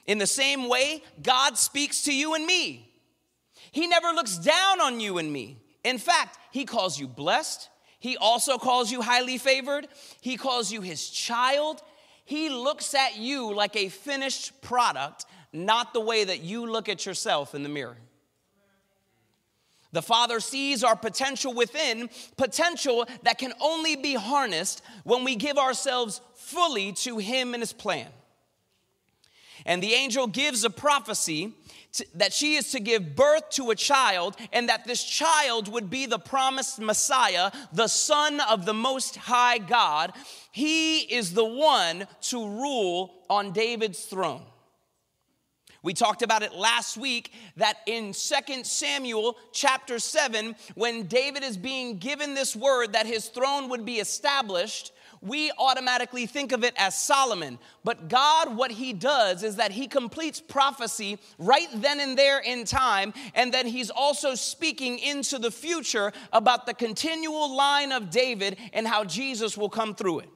In 0.07 0.19
the 0.19 0.27
same 0.27 0.69
way, 0.69 1.03
God 1.23 1.59
speaks 1.59 2.03
to 2.03 2.15
you 2.15 2.35
and 2.35 2.47
me. 2.47 2.91
He 3.73 3.87
never 3.87 4.09
looks 4.09 4.39
down 4.39 4.81
on 4.81 5.01
you 5.01 5.19
and 5.19 5.33
me. 5.33 5.59
In 5.85 5.99
fact, 5.99 6.39
He 6.51 6.65
calls 6.65 6.99
you 6.99 7.07
blessed. 7.07 7.69
He 7.99 8.17
also 8.17 8.59
calls 8.59 8.91
you 8.91 9.03
highly 9.03 9.39
favored. 9.39 9.89
He 10.21 10.37
calls 10.37 10.73
you 10.73 10.81
His 10.81 11.09
child. 11.09 11.83
He 12.27 12.51
looks 12.51 12.93
at 12.93 13.17
you 13.17 13.55
like 13.55 13.77
a 13.77 13.89
finished 13.89 14.61
product 14.61 15.25
not 15.53 15.95
the 15.95 16.01
way 16.01 16.25
that 16.25 16.43
you 16.43 16.67
look 16.67 16.89
at 16.89 17.07
yourself 17.07 17.55
in 17.55 17.63
the 17.63 17.69
mirror. 17.69 17.97
The 19.93 20.03
Father 20.03 20.41
sees 20.41 20.85
our 20.85 20.97
potential 20.97 21.55
within, 21.55 22.11
potential 22.37 23.07
that 23.23 23.39
can 23.39 23.55
only 23.61 23.97
be 23.97 24.15
harnessed 24.15 24.83
when 25.05 25.25
we 25.25 25.37
give 25.37 25.57
ourselves 25.57 26.21
fully 26.35 26.93
to 26.93 27.19
Him 27.19 27.55
and 27.55 27.63
His 27.63 27.73
plan. 27.73 28.09
And 29.65 29.83
the 29.83 29.95
angel 29.95 30.27
gives 30.27 30.65
a 30.65 30.71
prophecy 30.71 31.55
that 32.15 32.33
she 32.33 32.57
is 32.57 32.71
to 32.73 32.81
give 32.81 33.17
birth 33.17 33.51
to 33.51 33.71
a 33.71 33.77
child, 33.77 34.37
and 34.53 34.69
that 34.69 34.87
this 34.87 35.05
child 35.05 35.69
would 35.69 35.91
be 35.91 36.07
the 36.07 36.19
promised 36.19 36.79
Messiah, 36.79 37.51
the 37.73 37.89
Son 37.89 38.41
of 38.41 38.67
the 38.67 38.75
Most 38.75 39.17
High 39.17 39.59
God. 39.59 40.13
He 40.53 41.01
is 41.01 41.35
the 41.35 41.45
one 41.45 42.07
to 42.23 42.39
rule 42.39 43.15
on 43.29 43.53
David's 43.53 44.05
throne. 44.05 44.43
We 45.83 45.95
talked 45.95 46.23
about 46.23 46.43
it 46.43 46.53
last 46.53 46.97
week 46.97 47.33
that 47.59 47.77
in 47.87 48.13
2 48.13 48.65
Samuel 48.65 49.37
chapter 49.53 50.01
7, 50.01 50.57
when 50.75 51.07
David 51.07 51.45
is 51.45 51.57
being 51.57 51.99
given 51.99 52.35
this 52.35 52.57
word 52.57 52.95
that 52.95 53.07
his 53.07 53.29
throne 53.29 53.69
would 53.69 53.85
be 53.85 54.01
established, 54.01 54.91
we 55.21 55.51
automatically 55.59 56.27
think 56.27 56.53
of 56.53 56.65
it 56.65 56.75
as 56.77 56.99
Solomon. 56.99 57.59
But 57.85 58.09
God, 58.09 58.57
what 58.57 58.71
he 58.71 58.93
does 58.93 59.43
is 59.43 59.57
that 59.57 59.73
he 59.73 59.87
completes 59.87 60.41
prophecy 60.41 61.19
right 61.39 61.69
then 61.75 62.01
and 62.01 62.17
there 62.17 62.41
in 62.41 62.65
time, 62.65 63.13
and 63.35 63.53
then 63.53 63.67
he's 63.67 63.91
also 63.91 64.35
speaking 64.35 64.99
into 64.99 65.39
the 65.39 65.51
future 65.51 66.13
about 66.33 66.67
the 66.67 66.75
continual 66.75 67.55
line 67.55 67.93
of 67.93 68.11
David 68.11 68.59
and 68.73 68.87
how 68.87 69.05
Jesus 69.05 69.57
will 69.57 69.71
come 69.71 69.95
through 69.95 70.21
it. 70.21 70.29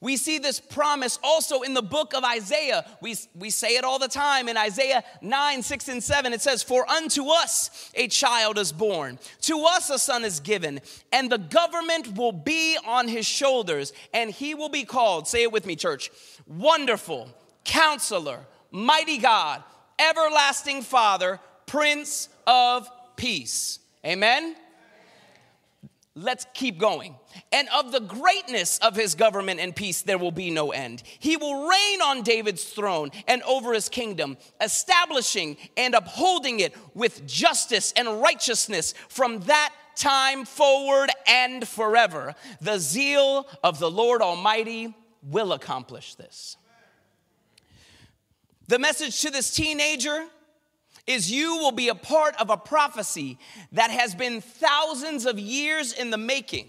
We 0.00 0.16
see 0.16 0.38
this 0.38 0.60
promise 0.60 1.18
also 1.22 1.62
in 1.62 1.74
the 1.74 1.82
book 1.82 2.14
of 2.14 2.22
Isaiah. 2.24 2.84
We, 3.00 3.16
we 3.34 3.50
say 3.50 3.76
it 3.76 3.84
all 3.84 3.98
the 3.98 4.08
time 4.08 4.48
in 4.48 4.56
Isaiah 4.56 5.02
9, 5.22 5.62
6, 5.62 5.88
and 5.88 6.02
7. 6.02 6.32
It 6.32 6.40
says, 6.40 6.62
For 6.62 6.88
unto 6.88 7.28
us 7.28 7.90
a 7.94 8.06
child 8.08 8.58
is 8.58 8.72
born, 8.72 9.18
to 9.42 9.64
us 9.64 9.90
a 9.90 9.98
son 9.98 10.24
is 10.24 10.40
given, 10.40 10.80
and 11.12 11.30
the 11.30 11.38
government 11.38 12.16
will 12.16 12.32
be 12.32 12.78
on 12.86 13.08
his 13.08 13.26
shoulders, 13.26 13.92
and 14.14 14.30
he 14.30 14.54
will 14.54 14.68
be 14.68 14.84
called, 14.84 15.26
say 15.26 15.42
it 15.42 15.52
with 15.52 15.66
me, 15.66 15.74
church, 15.74 16.10
Wonderful, 16.46 17.28
Counselor, 17.64 18.46
Mighty 18.70 19.18
God, 19.18 19.62
Everlasting 19.98 20.82
Father, 20.82 21.40
Prince 21.66 22.28
of 22.46 22.88
Peace. 23.16 23.80
Amen? 24.06 24.54
Let's 26.20 26.46
keep 26.52 26.78
going. 26.78 27.14
And 27.52 27.68
of 27.76 27.92
the 27.92 28.00
greatness 28.00 28.78
of 28.78 28.96
his 28.96 29.14
government 29.14 29.60
and 29.60 29.74
peace, 29.74 30.02
there 30.02 30.18
will 30.18 30.32
be 30.32 30.50
no 30.50 30.72
end. 30.72 31.02
He 31.18 31.36
will 31.36 31.68
reign 31.68 32.02
on 32.02 32.22
David's 32.22 32.64
throne 32.64 33.10
and 33.28 33.42
over 33.44 33.72
his 33.72 33.88
kingdom, 33.88 34.36
establishing 34.60 35.56
and 35.76 35.94
upholding 35.94 36.60
it 36.60 36.74
with 36.94 37.26
justice 37.26 37.92
and 37.96 38.20
righteousness 38.20 38.94
from 39.08 39.40
that 39.40 39.72
time 39.94 40.44
forward 40.44 41.10
and 41.26 41.66
forever. 41.66 42.34
The 42.60 42.78
zeal 42.78 43.46
of 43.62 43.78
the 43.78 43.90
Lord 43.90 44.20
Almighty 44.20 44.94
will 45.22 45.52
accomplish 45.52 46.16
this. 46.16 46.56
The 48.66 48.78
message 48.78 49.20
to 49.22 49.30
this 49.30 49.54
teenager 49.54 50.26
is 51.08 51.32
you 51.32 51.56
will 51.56 51.72
be 51.72 51.88
a 51.88 51.94
part 51.94 52.40
of 52.40 52.50
a 52.50 52.56
prophecy 52.56 53.38
that 53.72 53.90
has 53.90 54.14
been 54.14 54.40
thousands 54.40 55.26
of 55.26 55.40
years 55.40 55.92
in 55.92 56.10
the 56.10 56.18
making. 56.18 56.68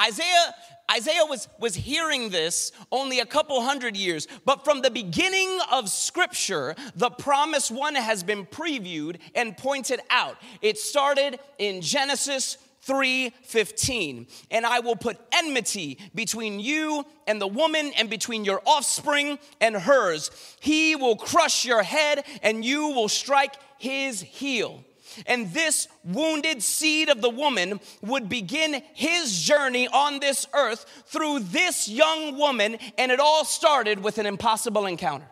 Isaiah 0.00 0.54
Isaiah 0.90 1.24
was, 1.24 1.48
was 1.58 1.74
hearing 1.74 2.30
this 2.30 2.70
only 2.92 3.18
a 3.18 3.26
couple 3.26 3.60
hundred 3.60 3.96
years, 3.96 4.28
but 4.44 4.64
from 4.64 4.82
the 4.82 4.90
beginning 4.90 5.58
of 5.72 5.88
Scripture, 5.88 6.76
the 6.94 7.10
promised 7.10 7.72
one 7.72 7.96
has 7.96 8.22
been 8.22 8.46
previewed 8.46 9.18
and 9.34 9.56
pointed 9.56 9.98
out. 10.10 10.36
It 10.62 10.78
started 10.78 11.40
in 11.58 11.80
Genesis 11.80 12.56
3:15 12.84 14.26
and 14.50 14.66
I 14.66 14.80
will 14.80 14.96
put 14.96 15.18
enmity 15.32 15.98
between 16.14 16.60
you 16.60 17.04
and 17.26 17.40
the 17.40 17.46
woman 17.46 17.92
and 17.96 18.08
between 18.08 18.44
your 18.44 18.62
offspring 18.66 19.38
and 19.60 19.76
hers. 19.76 20.30
He 20.60 20.96
will 20.96 21.16
crush 21.16 21.64
your 21.64 21.82
head 21.82 22.24
and 22.42 22.64
you 22.64 22.88
will 22.88 23.08
strike 23.08 23.54
his 23.78 24.20
heel. 24.20 24.84
And 25.26 25.52
this 25.52 25.88
wounded 26.04 26.62
seed 26.62 27.08
of 27.08 27.20
the 27.20 27.30
woman 27.30 27.80
would 28.02 28.28
begin 28.28 28.82
his 28.92 29.40
journey 29.42 29.88
on 29.88 30.20
this 30.20 30.46
earth 30.52 30.84
through 31.06 31.40
this 31.40 31.88
young 31.88 32.36
woman 32.36 32.78
and 32.98 33.10
it 33.10 33.20
all 33.20 33.44
started 33.44 34.02
with 34.02 34.18
an 34.18 34.26
impossible 34.26 34.86
encounter 34.86 35.28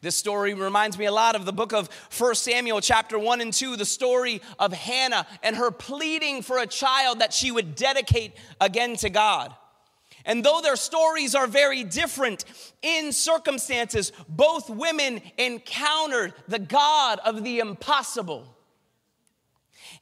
This 0.00 0.14
story 0.14 0.54
reminds 0.54 0.96
me 0.96 1.06
a 1.06 1.12
lot 1.12 1.34
of 1.34 1.44
the 1.44 1.52
book 1.52 1.72
of 1.72 1.88
1 2.16 2.34
Samuel, 2.36 2.80
chapter 2.80 3.18
1 3.18 3.40
and 3.40 3.52
2, 3.52 3.76
the 3.76 3.84
story 3.84 4.40
of 4.58 4.72
Hannah 4.72 5.26
and 5.42 5.56
her 5.56 5.72
pleading 5.72 6.42
for 6.42 6.58
a 6.58 6.66
child 6.66 7.18
that 7.18 7.32
she 7.32 7.50
would 7.50 7.74
dedicate 7.74 8.32
again 8.60 8.94
to 8.96 9.10
God. 9.10 9.54
And 10.24 10.44
though 10.44 10.60
their 10.62 10.76
stories 10.76 11.34
are 11.34 11.46
very 11.48 11.82
different 11.82 12.44
in 12.82 13.12
circumstances, 13.12 14.12
both 14.28 14.70
women 14.70 15.20
encountered 15.36 16.34
the 16.46 16.58
God 16.60 17.18
of 17.24 17.42
the 17.42 17.58
impossible. 17.58 18.57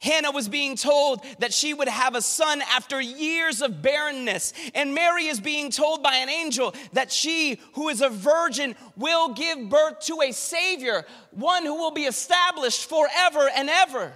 Hannah 0.01 0.31
was 0.31 0.47
being 0.47 0.75
told 0.75 1.23
that 1.39 1.53
she 1.53 1.73
would 1.73 1.87
have 1.87 2.15
a 2.15 2.21
son 2.21 2.61
after 2.61 3.01
years 3.01 3.61
of 3.61 3.81
barrenness. 3.81 4.53
And 4.73 4.93
Mary 4.93 5.25
is 5.25 5.39
being 5.39 5.71
told 5.71 6.03
by 6.03 6.15
an 6.15 6.29
angel 6.29 6.73
that 6.93 7.11
she, 7.11 7.59
who 7.73 7.89
is 7.89 8.01
a 8.01 8.09
virgin, 8.09 8.75
will 8.95 9.33
give 9.33 9.69
birth 9.69 9.99
to 10.01 10.21
a 10.21 10.31
Savior, 10.31 11.05
one 11.31 11.65
who 11.65 11.75
will 11.75 11.91
be 11.91 12.03
established 12.03 12.89
forever 12.89 13.49
and 13.55 13.69
ever. 13.69 14.13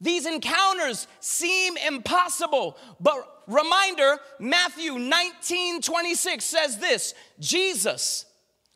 These 0.00 0.26
encounters 0.26 1.08
seem 1.20 1.76
impossible, 1.78 2.76
but 3.00 3.42
reminder 3.46 4.18
Matthew 4.38 4.98
19 4.98 5.80
26 5.80 6.44
says 6.44 6.78
this 6.78 7.14
Jesus 7.40 8.26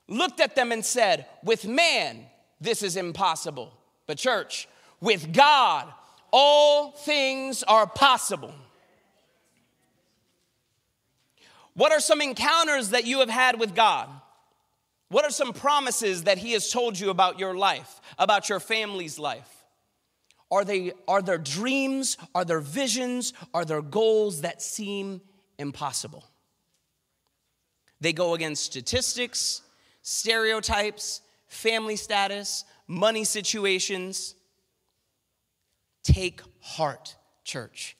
looked 0.09 0.41
at 0.41 0.57
them 0.57 0.73
and 0.73 0.85
said, 0.85 1.27
With 1.43 1.67
man, 1.67 2.27
this 2.61 2.83
is 2.83 2.97
impossible. 2.97 3.73
But, 4.07 4.19
church, 4.19 4.69
with 5.01 5.33
God, 5.33 5.93
all 6.33 6.93
things 6.93 7.63
are 7.63 7.87
possible. 7.87 8.55
What 11.75 11.93
are 11.93 12.01
some 12.01 12.21
encounters 12.21 12.91
that 12.91 13.07
you 13.07 13.21
have 13.21 13.31
had 13.31 13.59
with 13.59 13.75
God? 13.75 14.09
What 15.09 15.25
are 15.25 15.31
some 15.31 15.53
promises 15.53 16.25
that 16.25 16.39
He 16.39 16.53
has 16.53 16.71
told 16.71 16.99
you 16.99 17.11
about 17.11 17.39
your 17.39 17.55
life, 17.55 18.01
about 18.19 18.49
your 18.49 18.61
family's 18.61 19.19
life? 19.19 19.49
Are, 20.51 20.65
they, 20.65 20.93
are 21.07 21.23
there 21.23 21.39
dreams? 21.39 22.17
Are 22.35 22.45
there 22.45 22.61
visions? 22.61 23.33
Are 23.55 23.65
there 23.65 23.83
goals 23.83 24.43
that 24.43 24.61
seem 24.63 25.21
impossible? 25.59 26.25
They 28.01 28.13
go 28.13 28.35
against 28.35 28.65
statistics, 28.65 29.63
stereotypes, 30.03 31.21
family 31.47 31.97
status, 31.97 32.65
money 32.87 33.25
situations. 33.25 34.35
Take 36.03 36.41
heart, 36.61 37.17
church, 37.45 37.97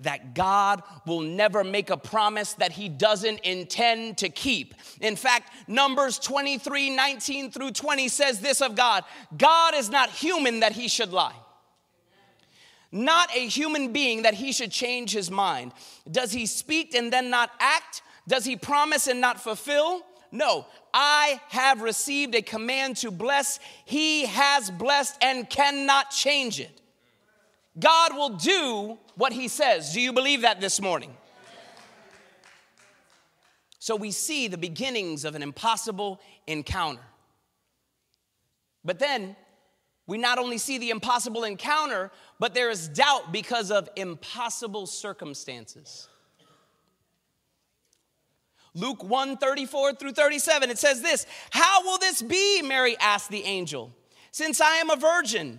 that 0.00 0.34
God 0.34 0.82
will 1.06 1.20
never 1.20 1.64
make 1.64 1.90
a 1.90 1.96
promise 1.96 2.54
that 2.54 2.72
He 2.72 2.88
doesn't 2.88 3.40
intend 3.40 4.18
to 4.18 4.28
keep. 4.28 4.74
In 5.00 5.16
fact, 5.16 5.52
Numbers 5.68 6.18
23 6.18 6.90
19 6.90 7.50
through 7.50 7.72
20 7.72 8.08
says 8.08 8.40
this 8.40 8.60
of 8.60 8.76
God 8.76 9.04
God 9.36 9.74
is 9.74 9.90
not 9.90 10.10
human 10.10 10.60
that 10.60 10.72
He 10.72 10.88
should 10.88 11.12
lie 11.12 11.34
not 12.92 13.34
a 13.34 13.46
human 13.46 13.92
being 13.92 14.22
that 14.22 14.34
he 14.34 14.52
should 14.52 14.70
change 14.70 15.12
his 15.12 15.30
mind. 15.30 15.72
Does 16.10 16.32
he 16.32 16.46
speak 16.46 16.94
and 16.94 17.12
then 17.12 17.30
not 17.30 17.50
act? 17.60 18.02
Does 18.26 18.44
he 18.44 18.56
promise 18.56 19.06
and 19.06 19.20
not 19.20 19.40
fulfill? 19.40 20.02
No, 20.32 20.66
I 20.94 21.40
have 21.48 21.82
received 21.82 22.34
a 22.34 22.42
command 22.42 22.96
to 22.98 23.10
bless. 23.10 23.58
He 23.84 24.26
has 24.26 24.70
blessed 24.70 25.16
and 25.22 25.48
cannot 25.48 26.10
change 26.10 26.60
it. 26.60 26.79
God 27.80 28.14
will 28.14 28.30
do 28.30 28.98
what 29.16 29.32
he 29.32 29.48
says. 29.48 29.92
Do 29.92 30.00
you 30.00 30.12
believe 30.12 30.42
that 30.42 30.60
this 30.60 30.80
morning? 30.80 31.16
So 33.78 33.96
we 33.96 34.10
see 34.10 34.46
the 34.46 34.58
beginnings 34.58 35.24
of 35.24 35.34
an 35.34 35.42
impossible 35.42 36.20
encounter. 36.46 37.00
But 38.84 38.98
then 38.98 39.36
we 40.06 40.18
not 40.18 40.38
only 40.38 40.58
see 40.58 40.78
the 40.78 40.90
impossible 40.90 41.44
encounter, 41.44 42.10
but 42.38 42.52
there 42.52 42.70
is 42.70 42.88
doubt 42.88 43.32
because 43.32 43.70
of 43.70 43.88
impossible 43.96 44.86
circumstances. 44.86 46.08
Luke 48.74 49.02
1 49.02 49.38
34 49.38 49.94
through 49.94 50.12
37, 50.12 50.70
it 50.70 50.78
says 50.78 51.00
this 51.00 51.26
How 51.50 51.82
will 51.84 51.98
this 51.98 52.22
be? 52.22 52.62
Mary 52.62 52.96
asked 53.00 53.30
the 53.30 53.44
angel, 53.44 53.92
since 54.30 54.60
I 54.60 54.76
am 54.76 54.90
a 54.90 54.96
virgin. 54.96 55.58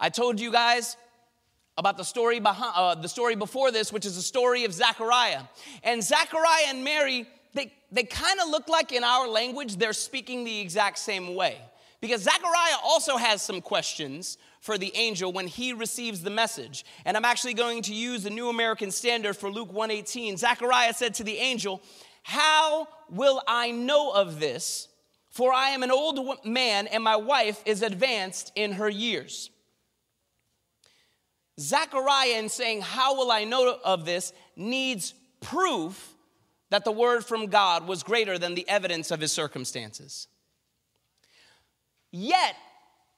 I 0.00 0.10
told 0.10 0.40
you 0.40 0.52
guys 0.52 0.96
about 1.76 1.96
the 1.96 2.04
story 2.04 2.40
behind 2.40 2.72
uh, 2.76 2.94
the 2.94 3.08
story 3.08 3.36
before 3.36 3.70
this, 3.70 3.92
which 3.92 4.04
is 4.04 4.16
the 4.16 4.22
story 4.22 4.64
of 4.64 4.72
Zechariah. 4.72 5.42
And 5.82 6.02
Zechariah 6.02 6.66
and 6.68 6.84
Mary, 6.84 7.26
they, 7.54 7.72
they 7.90 8.04
kind 8.04 8.40
of 8.40 8.48
look 8.48 8.68
like 8.68 8.92
in 8.92 9.04
our 9.04 9.28
language, 9.28 9.76
they're 9.76 9.92
speaking 9.92 10.44
the 10.44 10.60
exact 10.60 10.98
same 10.98 11.34
way. 11.34 11.58
Because 12.00 12.22
Zechariah 12.22 12.76
also 12.84 13.16
has 13.16 13.42
some 13.42 13.60
questions 13.60 14.38
for 14.60 14.78
the 14.78 14.94
angel 14.94 15.32
when 15.32 15.48
he 15.48 15.72
receives 15.72 16.22
the 16.22 16.30
message. 16.30 16.84
And 17.04 17.16
I'm 17.16 17.24
actually 17.24 17.54
going 17.54 17.82
to 17.82 17.94
use 17.94 18.22
the 18.22 18.30
New 18.30 18.48
American 18.48 18.90
Standard 18.90 19.36
for 19.36 19.50
Luke 19.50 19.72
118. 19.72 20.36
Zechariah 20.36 20.94
said 20.94 21.14
to 21.14 21.24
the 21.24 21.36
angel, 21.38 21.80
"How 22.22 22.86
will 23.10 23.42
I 23.48 23.72
know 23.72 24.10
of 24.10 24.38
this? 24.38 24.88
For 25.30 25.52
I 25.52 25.70
am 25.70 25.82
an 25.82 25.90
old 25.90 26.44
man 26.44 26.86
and 26.86 27.02
my 27.02 27.16
wife 27.16 27.62
is 27.66 27.82
advanced 27.82 28.52
in 28.54 28.72
her 28.72 28.88
years." 28.88 29.50
Zechariah 31.58 32.38
in 32.38 32.48
saying, 32.48 32.82
"How 32.82 33.14
will 33.16 33.30
I 33.30 33.44
know 33.44 33.78
of 33.84 34.04
this?" 34.04 34.32
needs 34.56 35.14
proof 35.40 36.14
that 36.70 36.84
the 36.84 36.92
word 36.92 37.24
from 37.24 37.46
God 37.46 37.86
was 37.86 38.02
greater 38.02 38.38
than 38.38 38.54
the 38.54 38.68
evidence 38.68 39.10
of 39.10 39.20
his 39.20 39.32
circumstances. 39.32 40.28
Yet, 42.10 42.56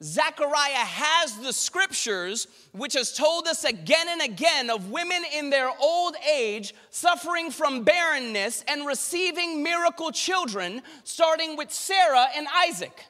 Zechariah 0.02 0.72
has 0.72 1.36
the 1.38 1.52
scriptures, 1.52 2.46
which 2.72 2.94
has 2.94 3.12
told 3.12 3.46
us 3.46 3.64
again 3.64 4.08
and 4.08 4.22
again 4.22 4.70
of 4.70 4.90
women 4.90 5.22
in 5.34 5.50
their 5.50 5.70
old 5.78 6.16
age 6.26 6.74
suffering 6.90 7.50
from 7.50 7.84
barrenness 7.84 8.64
and 8.66 8.86
receiving 8.86 9.62
miracle 9.62 10.10
children, 10.10 10.82
starting 11.04 11.56
with 11.56 11.70
Sarah 11.70 12.28
and 12.34 12.48
Isaac. 12.48 13.04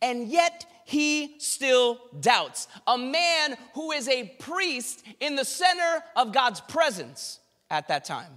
And 0.00 0.28
yet, 0.28 0.64
he 0.86 1.34
still 1.40 1.98
doubts. 2.20 2.68
A 2.86 2.96
man 2.96 3.56
who 3.74 3.90
is 3.90 4.08
a 4.08 4.32
priest 4.38 5.04
in 5.18 5.34
the 5.34 5.44
center 5.44 6.04
of 6.14 6.32
God's 6.32 6.60
presence 6.60 7.40
at 7.68 7.88
that 7.88 8.04
time. 8.04 8.30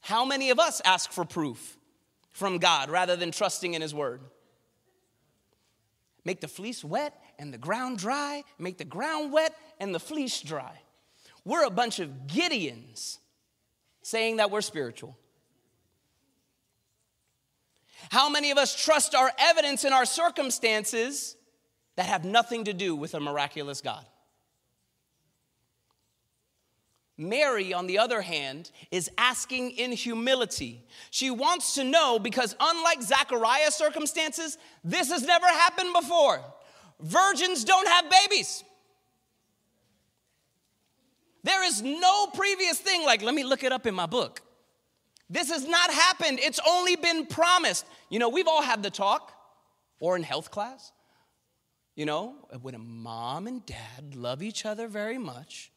How 0.00 0.24
many 0.24 0.50
of 0.50 0.60
us 0.60 0.80
ask 0.84 1.10
for 1.10 1.24
proof 1.24 1.76
from 2.30 2.58
God 2.58 2.88
rather 2.88 3.16
than 3.16 3.32
trusting 3.32 3.74
in 3.74 3.82
His 3.82 3.92
word? 3.92 4.20
Make 6.24 6.40
the 6.40 6.46
fleece 6.46 6.84
wet 6.84 7.20
and 7.36 7.52
the 7.52 7.58
ground 7.58 7.98
dry, 7.98 8.44
make 8.60 8.78
the 8.78 8.84
ground 8.84 9.32
wet 9.32 9.56
and 9.80 9.92
the 9.92 9.98
fleece 9.98 10.40
dry. 10.40 10.82
We're 11.44 11.64
a 11.64 11.70
bunch 11.70 11.98
of 11.98 12.10
Gideons 12.28 13.18
saying 14.02 14.36
that 14.36 14.52
we're 14.52 14.60
spiritual. 14.60 15.18
How 18.10 18.28
many 18.28 18.50
of 18.50 18.58
us 18.58 18.74
trust 18.74 19.14
our 19.14 19.30
evidence 19.38 19.84
in 19.84 19.92
our 19.92 20.04
circumstances 20.04 21.36
that 21.96 22.06
have 22.06 22.24
nothing 22.24 22.64
to 22.64 22.72
do 22.72 22.94
with 22.94 23.14
a 23.14 23.20
miraculous 23.20 23.80
God? 23.80 24.04
Mary, 27.18 27.72
on 27.72 27.86
the 27.86 27.98
other 27.98 28.20
hand, 28.20 28.70
is 28.90 29.10
asking 29.16 29.70
in 29.70 29.90
humility. 29.92 30.84
She 31.10 31.30
wants 31.30 31.74
to 31.76 31.84
know 31.84 32.18
because, 32.18 32.54
unlike 32.60 33.00
Zechariah's 33.02 33.74
circumstances, 33.74 34.58
this 34.84 35.10
has 35.10 35.22
never 35.22 35.46
happened 35.46 35.94
before. 35.94 36.40
Virgins 37.00 37.64
don't 37.64 37.88
have 37.88 38.10
babies. 38.10 38.64
There 41.42 41.64
is 41.64 41.80
no 41.80 42.26
previous 42.34 42.78
thing 42.78 43.04
like, 43.04 43.22
let 43.22 43.34
me 43.34 43.44
look 43.44 43.64
it 43.64 43.72
up 43.72 43.86
in 43.86 43.94
my 43.94 44.06
book. 44.06 44.42
This 45.28 45.50
has 45.50 45.66
not 45.66 45.90
happened. 45.90 46.38
It's 46.40 46.60
only 46.66 46.96
been 46.96 47.26
promised. 47.26 47.84
You 48.10 48.18
know, 48.18 48.28
we've 48.28 48.46
all 48.46 48.62
had 48.62 48.82
the 48.82 48.90
talk, 48.90 49.32
or 50.00 50.16
in 50.16 50.22
health 50.22 50.50
class. 50.50 50.92
You 51.94 52.06
know, 52.06 52.34
when 52.62 52.74
a 52.74 52.78
mom 52.78 53.46
and 53.46 53.64
dad 53.64 54.14
love 54.14 54.42
each 54.42 54.66
other 54.66 54.86
very 54.86 55.18
much, 55.18 55.72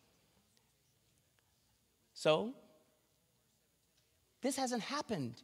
so, 2.13 2.53
this 4.41 4.57
hasn't 4.57 4.81
happened. 4.81 5.41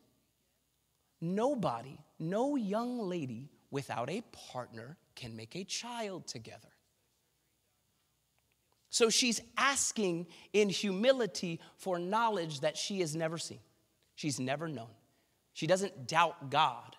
Nobody, 1.21 1.97
no 2.19 2.57
young 2.57 2.99
lady 2.99 3.49
without 3.71 4.09
a 4.09 4.21
partner 4.51 4.97
can 5.15 5.37
make 5.37 5.55
a 5.55 5.63
child 5.63 6.27
together. 6.27 6.67
So 8.89 9.09
she's 9.09 9.39
asking 9.57 10.27
in 10.51 10.67
humility 10.67 11.61
for 11.77 11.97
knowledge 11.97 12.59
that 12.59 12.75
she 12.75 12.99
has 12.99 13.15
never 13.15 13.37
seen, 13.37 13.59
she's 14.15 14.39
never 14.39 14.67
known. 14.67 14.89
She 15.53 15.67
doesn't 15.67 16.07
doubt 16.07 16.49
God, 16.49 16.95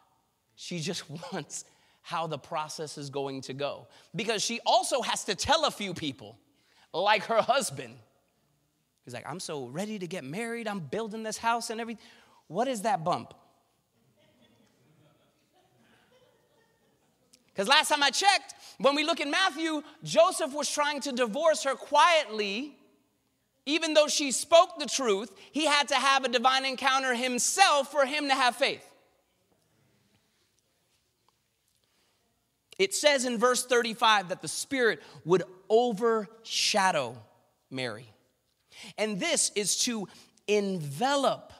she 0.54 0.80
just 0.80 1.04
wants 1.32 1.64
how 2.02 2.28
the 2.28 2.38
process 2.38 2.98
is 2.98 3.10
going 3.10 3.40
to 3.42 3.52
go. 3.52 3.88
Because 4.14 4.42
she 4.42 4.60
also 4.64 5.02
has 5.02 5.24
to 5.24 5.34
tell 5.34 5.64
a 5.64 5.70
few 5.72 5.92
people, 5.92 6.38
like 6.92 7.24
her 7.24 7.42
husband, 7.42 7.96
He's 9.06 9.14
like, 9.14 9.24
I'm 9.24 9.38
so 9.38 9.68
ready 9.68 10.00
to 10.00 10.06
get 10.08 10.24
married. 10.24 10.66
I'm 10.66 10.80
building 10.80 11.22
this 11.22 11.38
house 11.38 11.70
and 11.70 11.80
everything. 11.80 12.02
What 12.48 12.66
is 12.66 12.82
that 12.82 13.04
bump? 13.04 13.32
Because 17.54 17.68
last 17.68 17.88
time 17.88 18.02
I 18.02 18.10
checked, 18.10 18.54
when 18.78 18.94
we 18.94 19.04
look 19.04 19.18
at 19.20 19.28
Matthew, 19.28 19.82
Joseph 20.02 20.52
was 20.52 20.70
trying 20.70 21.00
to 21.02 21.12
divorce 21.12 21.62
her 21.62 21.74
quietly. 21.74 22.75
Even 23.66 23.94
though 23.94 24.06
she 24.06 24.30
spoke 24.30 24.78
the 24.78 24.86
truth, 24.86 25.32
he 25.50 25.66
had 25.66 25.88
to 25.88 25.96
have 25.96 26.24
a 26.24 26.28
divine 26.28 26.64
encounter 26.64 27.14
himself 27.14 27.90
for 27.90 28.06
him 28.06 28.28
to 28.28 28.34
have 28.34 28.54
faith. 28.54 28.88
It 32.78 32.94
says 32.94 33.24
in 33.24 33.38
verse 33.38 33.64
35 33.64 34.28
that 34.28 34.42
the 34.42 34.48
Spirit 34.48 35.02
would 35.24 35.42
overshadow 35.68 37.16
Mary. 37.70 38.06
And 38.98 39.18
this 39.18 39.50
is 39.54 39.76
to 39.84 40.06
envelop 40.46 41.52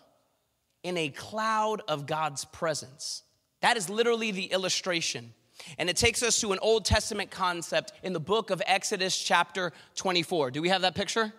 in 0.83 0.97
a 0.97 1.09
cloud 1.09 1.83
of 1.89 2.07
God's 2.07 2.45
presence. 2.45 3.23
That 3.63 3.77
is 3.77 3.89
literally 3.89 4.31
the 4.31 4.45
illustration. 4.45 5.33
And 5.79 5.89
it 5.89 5.97
takes 5.97 6.23
us 6.23 6.41
to 6.43 6.53
an 6.53 6.59
Old 6.61 6.85
Testament 6.85 7.31
concept 7.31 7.93
in 8.03 8.13
the 8.13 8.21
book 8.21 8.51
of 8.51 8.63
Exodus, 8.67 9.19
chapter 9.19 9.73
24. 9.97 10.51
Do 10.51 10.63
we 10.63 10.69
have 10.69 10.83
that 10.83 10.95
picture? 10.95 11.33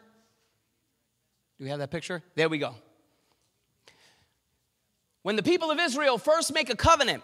Do 1.58 1.64
we 1.64 1.70
have 1.70 1.80
that 1.80 1.92
picture? 1.92 2.22
There 2.36 2.50
we 2.50 2.58
go. 2.58 2.76
When 5.24 5.36
the 5.36 5.44
people 5.44 5.72
of 5.72 5.80
Israel 5.80 6.18
first 6.18 6.54
make 6.54 6.70
a 6.70 6.76
covenant 6.76 7.24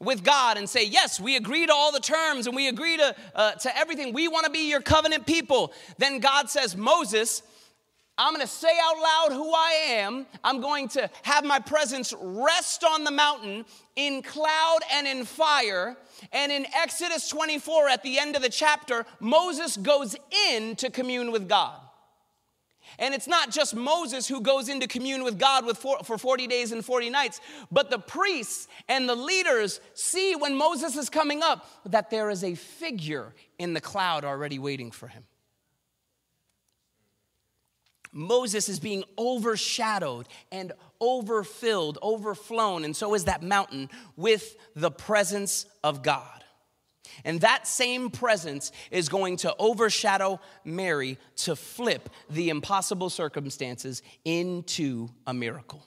with 0.00 0.24
God 0.24 0.56
and 0.56 0.68
say, 0.68 0.84
Yes, 0.84 1.20
we 1.20 1.36
agree 1.36 1.66
to 1.66 1.72
all 1.72 1.92
the 1.92 2.00
terms 2.00 2.46
and 2.46 2.56
we 2.56 2.68
agree 2.68 2.96
to, 2.96 3.14
uh, 3.34 3.52
to 3.52 3.76
everything, 3.76 4.12
we 4.12 4.28
want 4.28 4.46
to 4.46 4.50
be 4.50 4.68
your 4.68 4.80
covenant 4.80 5.26
people, 5.26 5.72
then 5.98 6.20
God 6.20 6.50
says, 6.50 6.76
Moses, 6.76 7.42
I'm 8.18 8.32
going 8.32 8.40
to 8.40 8.50
say 8.50 8.72
out 8.82 8.96
loud 8.96 9.36
who 9.36 9.52
I 9.52 9.70
am. 9.88 10.26
I'm 10.42 10.62
going 10.62 10.88
to 10.88 11.10
have 11.22 11.44
my 11.44 11.58
presence 11.58 12.14
rest 12.18 12.82
on 12.82 13.04
the 13.04 13.10
mountain 13.10 13.66
in 13.94 14.22
cloud 14.22 14.78
and 14.90 15.06
in 15.06 15.26
fire. 15.26 15.96
And 16.32 16.50
in 16.50 16.66
Exodus 16.74 17.28
24, 17.28 17.90
at 17.90 18.02
the 18.02 18.18
end 18.18 18.34
of 18.34 18.40
the 18.40 18.48
chapter, 18.48 19.04
Moses 19.20 19.76
goes 19.76 20.16
in 20.48 20.76
to 20.76 20.90
commune 20.90 21.30
with 21.30 21.46
God. 21.46 21.78
And 22.98 23.14
it's 23.14 23.26
not 23.26 23.50
just 23.50 23.74
Moses 23.74 24.26
who 24.26 24.40
goes 24.40 24.68
into 24.68 24.86
commune 24.86 25.24
with 25.24 25.38
God 25.38 25.66
with 25.66 25.78
for, 25.78 25.98
for 26.00 26.18
40 26.18 26.46
days 26.46 26.72
and 26.72 26.84
40 26.84 27.10
nights, 27.10 27.40
but 27.70 27.90
the 27.90 27.98
priests 27.98 28.68
and 28.88 29.08
the 29.08 29.14
leaders 29.14 29.80
see 29.94 30.34
when 30.34 30.54
Moses 30.56 30.96
is 30.96 31.08
coming 31.08 31.42
up 31.42 31.68
that 31.86 32.10
there 32.10 32.30
is 32.30 32.42
a 32.42 32.54
figure 32.54 33.34
in 33.58 33.74
the 33.74 33.80
cloud 33.80 34.24
already 34.24 34.58
waiting 34.58 34.90
for 34.90 35.08
him. 35.08 35.24
Moses 38.12 38.70
is 38.70 38.80
being 38.80 39.04
overshadowed 39.18 40.26
and 40.50 40.72
overfilled, 41.00 41.98
overflown, 42.02 42.84
and 42.84 42.96
so 42.96 43.14
is 43.14 43.24
that 43.24 43.42
mountain 43.42 43.90
with 44.16 44.56
the 44.74 44.90
presence 44.90 45.66
of 45.84 46.02
God. 46.02 46.42
And 47.24 47.40
that 47.40 47.66
same 47.66 48.10
presence 48.10 48.72
is 48.90 49.08
going 49.08 49.38
to 49.38 49.54
overshadow 49.58 50.40
Mary 50.64 51.18
to 51.36 51.56
flip 51.56 52.10
the 52.30 52.50
impossible 52.50 53.10
circumstances 53.10 54.02
into 54.24 55.08
a 55.26 55.34
miracle. 55.34 55.84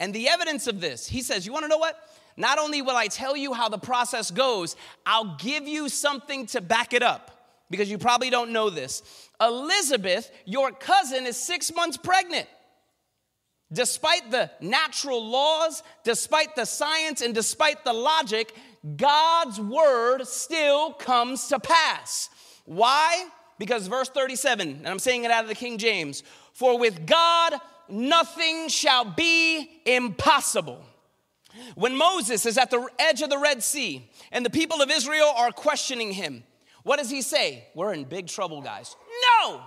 And 0.00 0.14
the 0.14 0.28
evidence 0.28 0.66
of 0.66 0.80
this, 0.80 1.06
he 1.06 1.22
says, 1.22 1.46
You 1.46 1.52
wanna 1.52 1.68
know 1.68 1.78
what? 1.78 1.98
Not 2.36 2.58
only 2.58 2.82
will 2.82 2.96
I 2.96 3.08
tell 3.08 3.36
you 3.36 3.52
how 3.52 3.68
the 3.68 3.78
process 3.78 4.30
goes, 4.30 4.76
I'll 5.04 5.36
give 5.38 5.66
you 5.66 5.88
something 5.88 6.46
to 6.46 6.60
back 6.60 6.92
it 6.92 7.02
up 7.02 7.32
because 7.68 7.90
you 7.90 7.98
probably 7.98 8.30
don't 8.30 8.52
know 8.52 8.70
this. 8.70 9.02
Elizabeth, 9.40 10.30
your 10.44 10.70
cousin, 10.70 11.26
is 11.26 11.36
six 11.36 11.74
months 11.74 11.96
pregnant. 11.96 12.46
Despite 13.72 14.30
the 14.30 14.50
natural 14.60 15.28
laws, 15.28 15.82
despite 16.02 16.56
the 16.56 16.64
science, 16.64 17.20
and 17.20 17.34
despite 17.34 17.84
the 17.84 17.92
logic, 17.92 18.54
God's 18.96 19.60
word 19.60 20.26
still 20.26 20.92
comes 20.92 21.48
to 21.48 21.58
pass. 21.58 22.30
Why? 22.64 23.26
Because 23.58 23.86
verse 23.86 24.08
37, 24.08 24.68
and 24.68 24.88
I'm 24.88 24.98
saying 24.98 25.24
it 25.24 25.30
out 25.30 25.42
of 25.42 25.48
the 25.48 25.54
King 25.54 25.78
James, 25.78 26.22
for 26.52 26.78
with 26.78 27.06
God 27.06 27.54
nothing 27.88 28.68
shall 28.68 29.04
be 29.04 29.80
impossible. 29.84 30.84
When 31.74 31.96
Moses 31.96 32.46
is 32.46 32.58
at 32.58 32.70
the 32.70 32.86
edge 32.98 33.22
of 33.22 33.30
the 33.30 33.38
Red 33.38 33.62
Sea 33.62 34.08
and 34.30 34.44
the 34.44 34.50
people 34.50 34.80
of 34.80 34.90
Israel 34.90 35.32
are 35.36 35.50
questioning 35.50 36.12
him, 36.12 36.44
what 36.84 36.98
does 36.98 37.10
he 37.10 37.22
say? 37.22 37.66
We're 37.74 37.92
in 37.92 38.04
big 38.04 38.28
trouble, 38.28 38.60
guys. 38.62 38.94
No, 39.42 39.62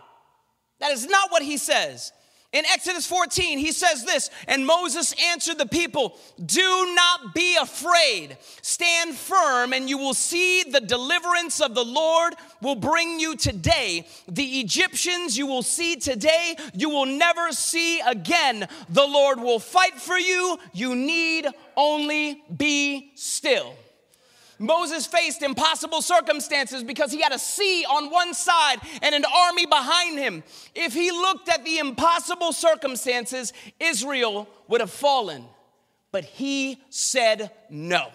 that 0.79 0.91
is 0.91 1.07
not 1.07 1.31
what 1.31 1.43
he 1.43 1.57
says. 1.57 2.11
In 2.53 2.65
Exodus 2.65 3.07
14, 3.07 3.59
he 3.59 3.71
says 3.71 4.03
this, 4.03 4.29
and 4.45 4.65
Moses 4.65 5.15
answered 5.31 5.57
the 5.57 5.65
people, 5.65 6.19
Do 6.45 6.93
not 6.93 7.33
be 7.33 7.55
afraid. 7.55 8.37
Stand 8.61 9.15
firm, 9.15 9.71
and 9.71 9.89
you 9.89 9.97
will 9.97 10.13
see 10.13 10.63
the 10.63 10.81
deliverance 10.81 11.61
of 11.61 11.75
the 11.75 11.85
Lord 11.85 12.33
will 12.61 12.75
bring 12.75 13.21
you 13.21 13.37
today. 13.37 14.05
The 14.27 14.59
Egyptians 14.59 15.37
you 15.37 15.47
will 15.47 15.63
see 15.63 15.95
today, 15.95 16.57
you 16.73 16.89
will 16.89 17.05
never 17.05 17.53
see 17.53 18.01
again. 18.01 18.67
The 18.89 19.07
Lord 19.07 19.39
will 19.39 19.59
fight 19.59 19.93
for 19.93 20.17
you. 20.17 20.59
You 20.73 20.93
need 20.93 21.47
only 21.77 22.43
be 22.57 23.13
still. 23.15 23.75
Moses 24.61 25.07
faced 25.07 25.41
impossible 25.41 26.03
circumstances 26.03 26.83
because 26.83 27.11
he 27.11 27.21
had 27.21 27.33
a 27.33 27.39
sea 27.39 27.83
on 27.83 28.11
one 28.11 28.33
side 28.35 28.77
and 29.01 29.15
an 29.15 29.25
army 29.25 29.65
behind 29.65 30.19
him. 30.19 30.43
If 30.75 30.93
he 30.93 31.09
looked 31.11 31.49
at 31.49 31.65
the 31.65 31.79
impossible 31.79 32.53
circumstances, 32.53 33.53
Israel 33.79 34.47
would 34.67 34.79
have 34.79 34.91
fallen. 34.91 35.45
But 36.11 36.25
he 36.25 36.79
said 36.89 37.51
no. 37.69 38.09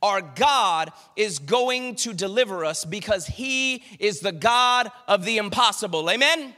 Our 0.00 0.22
God 0.22 0.90
is 1.16 1.38
going 1.38 1.96
to 1.96 2.14
deliver 2.14 2.64
us 2.64 2.84
because 2.86 3.26
he 3.26 3.82
is 3.98 4.20
the 4.20 4.32
God 4.32 4.90
of 5.06 5.24
the 5.24 5.36
impossible. 5.36 6.08
Amen? 6.08 6.54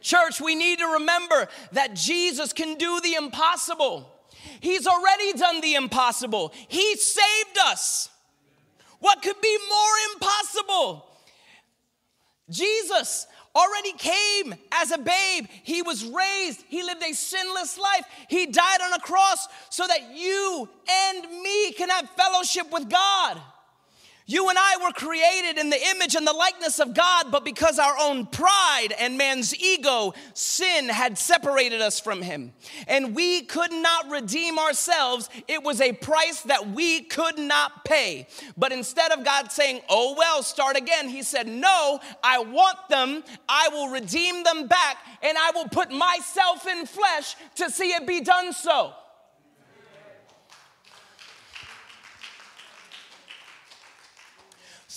Church, 0.00 0.40
we 0.40 0.54
need 0.54 0.78
to 0.78 0.86
remember 0.86 1.48
that 1.72 1.94
Jesus 1.94 2.52
can 2.54 2.76
do 2.76 3.00
the 3.02 3.14
impossible. 3.14 4.10
He's 4.60 4.86
already 4.86 5.32
done 5.34 5.60
the 5.60 5.74
impossible. 5.74 6.52
He 6.68 6.96
saved 6.96 7.58
us. 7.66 8.08
What 9.00 9.22
could 9.22 9.40
be 9.40 9.58
more 9.68 10.14
impossible? 10.14 11.06
Jesus 12.50 13.26
already 13.54 13.92
came 13.92 14.54
as 14.72 14.90
a 14.90 14.98
babe. 14.98 15.46
He 15.64 15.82
was 15.82 16.04
raised. 16.04 16.64
He 16.68 16.82
lived 16.82 17.02
a 17.02 17.12
sinless 17.12 17.78
life. 17.78 18.04
He 18.28 18.46
died 18.46 18.80
on 18.82 18.92
a 18.92 19.00
cross 19.00 19.48
so 19.70 19.86
that 19.86 20.14
you 20.14 20.68
and 20.90 21.42
me 21.42 21.72
can 21.72 21.88
have 21.88 22.08
fellowship 22.10 22.72
with 22.72 22.88
God. 22.88 23.40
You 24.30 24.50
and 24.50 24.58
I 24.58 24.76
were 24.82 24.92
created 24.92 25.56
in 25.58 25.70
the 25.70 25.88
image 25.88 26.14
and 26.14 26.26
the 26.26 26.34
likeness 26.34 26.80
of 26.80 26.92
God, 26.92 27.30
but 27.30 27.46
because 27.46 27.78
our 27.78 27.96
own 27.98 28.26
pride 28.26 28.88
and 29.00 29.16
man's 29.16 29.58
ego, 29.58 30.12
sin 30.34 30.90
had 30.90 31.16
separated 31.16 31.80
us 31.80 31.98
from 31.98 32.20
Him. 32.20 32.52
And 32.86 33.16
we 33.16 33.40
could 33.40 33.72
not 33.72 34.10
redeem 34.10 34.58
ourselves. 34.58 35.30
It 35.48 35.62
was 35.62 35.80
a 35.80 35.94
price 35.94 36.42
that 36.42 36.72
we 36.72 37.04
could 37.04 37.38
not 37.38 37.86
pay. 37.86 38.28
But 38.54 38.70
instead 38.70 39.12
of 39.12 39.24
God 39.24 39.50
saying, 39.50 39.80
Oh, 39.88 40.14
well, 40.14 40.42
start 40.42 40.76
again, 40.76 41.08
He 41.08 41.22
said, 41.22 41.48
No, 41.48 41.98
I 42.22 42.40
want 42.40 42.76
them. 42.90 43.24
I 43.48 43.70
will 43.72 43.88
redeem 43.88 44.44
them 44.44 44.66
back, 44.66 44.98
and 45.22 45.38
I 45.38 45.52
will 45.54 45.68
put 45.68 45.90
myself 45.90 46.66
in 46.66 46.84
flesh 46.84 47.34
to 47.54 47.70
see 47.70 47.92
it 47.92 48.06
be 48.06 48.20
done 48.20 48.52
so. 48.52 48.92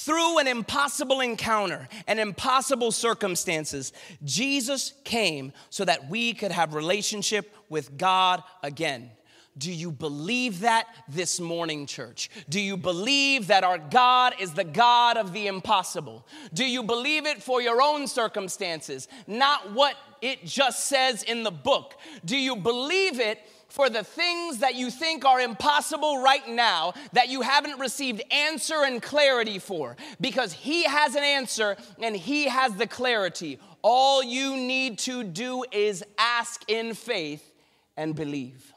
Through 0.06 0.40
an 0.40 0.48
impossible 0.48 1.22
encounter 1.22 1.88
and 2.08 2.20
impossible 2.20 2.92
circumstances, 2.92 3.94
Jesus 4.24 4.94
came 5.04 5.54
so 5.70 5.86
that 5.86 6.10
we 6.10 6.34
could 6.34 6.52
have 6.52 6.74
relationship 6.74 7.56
with 7.70 7.98
God 7.98 8.42
again. 8.64 9.12
Do 9.58 9.72
you 9.72 9.92
believe 9.92 10.62
that 10.62 10.88
this 11.08 11.40
morning, 11.40 11.86
church? 11.86 12.30
Do 12.50 12.60
you 12.60 12.78
believe 12.78 13.48
that 13.48 13.64
our 13.64 13.78
God 13.78 14.34
is 14.40 14.54
the 14.54 14.64
God 14.64 15.18
of 15.18 15.34
the 15.34 15.48
impossible? 15.48 16.26
Do 16.54 16.66
you 16.66 16.82
believe 16.84 17.28
it 17.28 17.44
for 17.44 17.62
your 17.62 17.82
own 17.82 18.08
circumstances, 18.08 19.08
not 19.28 19.74
what 19.74 19.96
it 20.22 20.46
just 20.46 20.86
says 20.88 21.22
in 21.22 21.44
the 21.44 21.52
book? 21.52 21.96
Do 22.24 22.38
you 22.38 22.56
believe 22.56 23.20
it 23.20 23.40
for 23.72 23.90
the 23.90 24.04
things 24.04 24.58
that 24.58 24.76
you 24.76 24.92
think 24.92 25.24
are 25.24 25.40
impossible 25.40 26.22
right 26.22 26.46
now 26.46 26.94
that 27.14 27.30
you 27.30 27.40
haven't 27.40 27.80
received 27.80 28.22
answer 28.30 28.84
and 28.84 29.02
clarity 29.02 29.60
for 29.60 29.96
because 30.20 30.52
He 30.52 30.84
has 30.84 31.16
an 31.16 31.24
answer 31.24 31.78
and 32.02 32.14
He 32.14 32.50
has 32.50 32.76
the 32.76 32.86
clarity. 32.86 33.60
All 33.82 34.22
you 34.22 34.58
need 34.58 35.00
to 35.00 35.24
do 35.24 35.64
is 35.72 36.04
ask 36.18 36.70
in 36.70 36.94
faith 36.94 37.50
and 37.96 38.14
believe. 38.14 38.74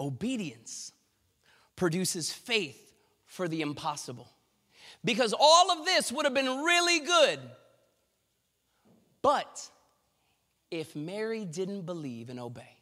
Obedience 0.00 0.92
produces 1.76 2.32
faith 2.32 2.94
for 3.26 3.48
the 3.48 3.60
impossible. 3.60 4.30
Because 5.04 5.34
all 5.38 5.70
of 5.70 5.84
this 5.84 6.10
would 6.10 6.24
have 6.24 6.34
been 6.34 6.62
really 6.64 7.00
good, 7.00 7.38
but 9.20 9.70
if 10.70 10.94
Mary 10.94 11.44
didn't 11.44 11.82
believe 11.82 12.30
and 12.30 12.38
obey. 12.38 12.76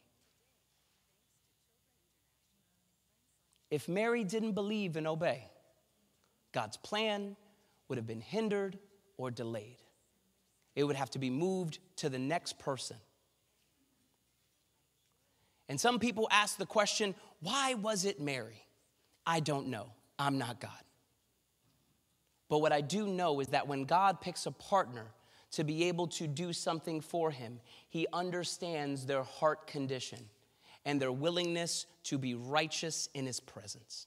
If 3.70 3.88
Mary 3.88 4.24
didn't 4.24 4.52
believe 4.52 4.96
and 4.96 5.06
obey, 5.06 5.44
God's 6.52 6.76
plan 6.76 7.36
would 7.88 7.98
have 7.98 8.06
been 8.06 8.20
hindered 8.20 8.78
or 9.16 9.30
delayed. 9.30 9.78
It 10.74 10.84
would 10.84 10.96
have 10.96 11.10
to 11.10 11.18
be 11.18 11.30
moved 11.30 11.78
to 11.96 12.08
the 12.08 12.18
next 12.18 12.58
person. 12.58 12.96
And 15.68 15.80
some 15.80 15.98
people 15.98 16.28
ask 16.30 16.58
the 16.58 16.66
question, 16.66 17.14
why 17.40 17.74
was 17.74 18.04
it 18.04 18.20
Mary? 18.20 18.66
I 19.26 19.40
don't 19.40 19.68
know. 19.68 19.88
I'm 20.18 20.38
not 20.38 20.60
God. 20.60 20.70
But 22.48 22.58
what 22.58 22.72
I 22.72 22.80
do 22.80 23.08
know 23.08 23.40
is 23.40 23.48
that 23.48 23.66
when 23.66 23.84
God 23.84 24.20
picks 24.20 24.46
a 24.46 24.52
partner 24.52 25.06
to 25.52 25.64
be 25.64 25.84
able 25.84 26.06
to 26.08 26.26
do 26.26 26.52
something 26.52 27.00
for 27.00 27.30
him. 27.30 27.60
He 27.88 28.06
understands 28.12 29.06
their 29.06 29.22
heart 29.22 29.66
condition 29.66 30.28
and 30.84 31.00
their 31.00 31.12
willingness 31.12 31.86
to 32.04 32.18
be 32.18 32.34
righteous 32.34 33.08
in 33.14 33.26
his 33.26 33.40
presence. 33.40 34.06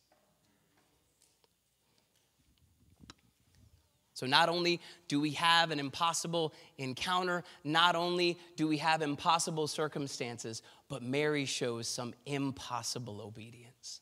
So, 4.19 4.25
not 4.25 4.49
only 4.49 4.81
do 5.07 5.21
we 5.21 5.31
have 5.31 5.71
an 5.71 5.79
impossible 5.79 6.53
encounter, 6.77 7.45
not 7.63 7.95
only 7.95 8.37
do 8.57 8.67
we 8.67 8.75
have 8.77 9.01
impossible 9.01 9.65
circumstances, 9.65 10.61
but 10.89 11.01
Mary 11.01 11.45
shows 11.45 11.87
some 11.87 12.13
impossible 12.25 13.21
obedience. 13.21 14.01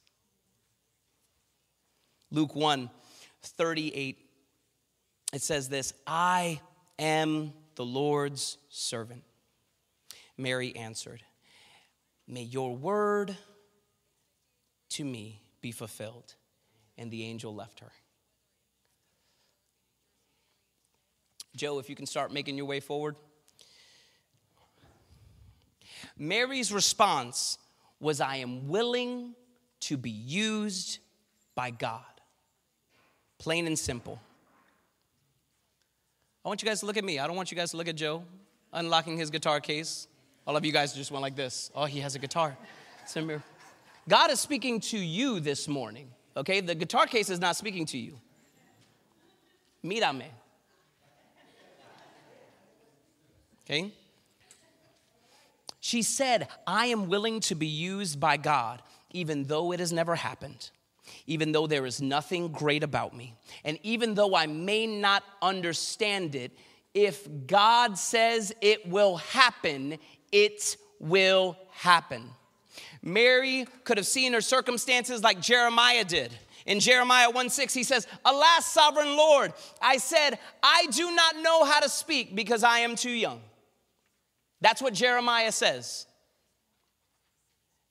Luke 2.32 2.56
1 2.56 2.89
38, 3.43 4.17
it 5.34 5.41
says 5.43 5.69
this 5.69 5.93
I 6.08 6.62
am 6.99 7.53
the 7.75 7.86
Lord's 7.86 8.57
servant. 8.69 9.23
Mary 10.38 10.75
answered, 10.75 11.23
May 12.27 12.43
your 12.43 12.75
word 12.75 13.36
to 14.89 15.03
me 15.03 15.41
be 15.62 15.71
fulfilled. 15.71 16.36
And 16.97 17.12
the 17.12 17.25
angel 17.25 17.53
left 17.53 17.81
her. 17.81 17.91
Joe, 21.55 21.79
if 21.79 21.89
you 21.89 21.95
can 21.95 22.05
start 22.05 22.31
making 22.31 22.57
your 22.57 22.65
way 22.65 22.79
forward. 22.79 23.15
Mary's 26.17 26.71
response 26.71 27.57
was, 27.99 28.21
I 28.21 28.38
am 28.38 28.67
willing 28.67 29.36
to 29.81 29.97
be 29.97 30.10
used 30.10 30.99
by 31.55 31.71
God. 31.71 32.03
Plain 33.39 33.67
and 33.67 33.77
simple. 33.77 34.19
I 36.47 36.49
want 36.49 36.62
you 36.62 36.65
guys 36.65 36.79
to 36.79 36.86
look 36.86 36.95
at 36.95 37.03
me. 37.03 37.19
I 37.19 37.27
don't 37.27 37.36
want 37.36 37.51
you 37.51 37.57
guys 37.57 37.71
to 37.71 37.77
look 37.77 37.89
at 37.89 37.97
Joe 37.97 38.23
unlocking 38.71 39.17
his 39.17 39.29
guitar 39.29 39.60
case. 39.60 40.07
All 40.47 40.55
of 40.55 40.63
you 40.63 40.71
guys 40.71 40.93
just 40.93 41.12
went 41.12 41.21
like 41.21 41.36
this. 41.36 41.69
Oh, 41.75 41.83
he 41.83 41.99
has 41.99 42.15
a 42.15 42.19
guitar. 42.19 42.57
God 44.07 44.31
is 44.31 44.39
speaking 44.39 44.79
to 44.79 44.97
you 44.97 45.41
this 45.41 45.67
morning, 45.67 46.07
okay? 46.38 46.62
The 46.62 46.73
guitar 46.73 47.05
case 47.05 47.29
is 47.29 47.41
not 47.41 47.57
speaking 47.57 47.86
to 47.88 47.97
you. 47.97 48.13
Mírame. 49.83 50.23
Okay? 53.65 53.91
She 55.81 56.01
said, 56.01 56.47
I 56.65 56.86
am 56.86 57.10
willing 57.10 57.41
to 57.41 57.55
be 57.55 57.67
used 57.67 58.21
by 58.21 58.38
God, 58.38 58.81
even 59.12 59.43
though 59.43 59.73
it 59.73 59.81
has 59.81 59.91
never 59.91 60.15
happened 60.15 60.69
even 61.25 61.51
though 61.51 61.67
there 61.67 61.85
is 61.85 62.01
nothing 62.01 62.49
great 62.49 62.83
about 62.83 63.15
me. 63.15 63.35
And 63.63 63.77
even 63.83 64.13
though 64.13 64.35
I 64.35 64.47
may 64.47 64.87
not 64.87 65.23
understand 65.41 66.35
it, 66.35 66.51
if 66.93 67.27
God 67.45 67.97
says 67.97 68.53
it 68.61 68.87
will 68.87 69.17
happen, 69.17 69.97
it 70.31 70.77
will 70.99 71.57
happen. 71.71 72.31
Mary 73.03 73.67
could 73.83 73.97
have 73.97 74.07
seen 74.07 74.33
her 74.33 74.41
circumstances 74.41 75.21
like 75.21 75.39
Jeremiah 75.39 76.03
did. 76.03 76.31
In 76.65 76.79
Jeremiah 76.81 77.29
1 77.29 77.49
6, 77.49 77.73
he 77.73 77.83
says, 77.83 78.07
Alas, 78.25 78.65
sovereign 78.65 79.15
Lord, 79.15 79.53
I 79.81 79.97
said, 79.97 80.37
I 80.61 80.87
do 80.91 81.15
not 81.15 81.37
know 81.37 81.63
how 81.63 81.79
to 81.79 81.87
speak 81.87 82.35
because 82.35 82.63
I 82.63 82.79
am 82.79 82.95
too 82.95 83.11
young. 83.11 83.41
That's 84.59 84.81
what 84.81 84.93
Jeremiah 84.93 85.51
says. 85.51 86.06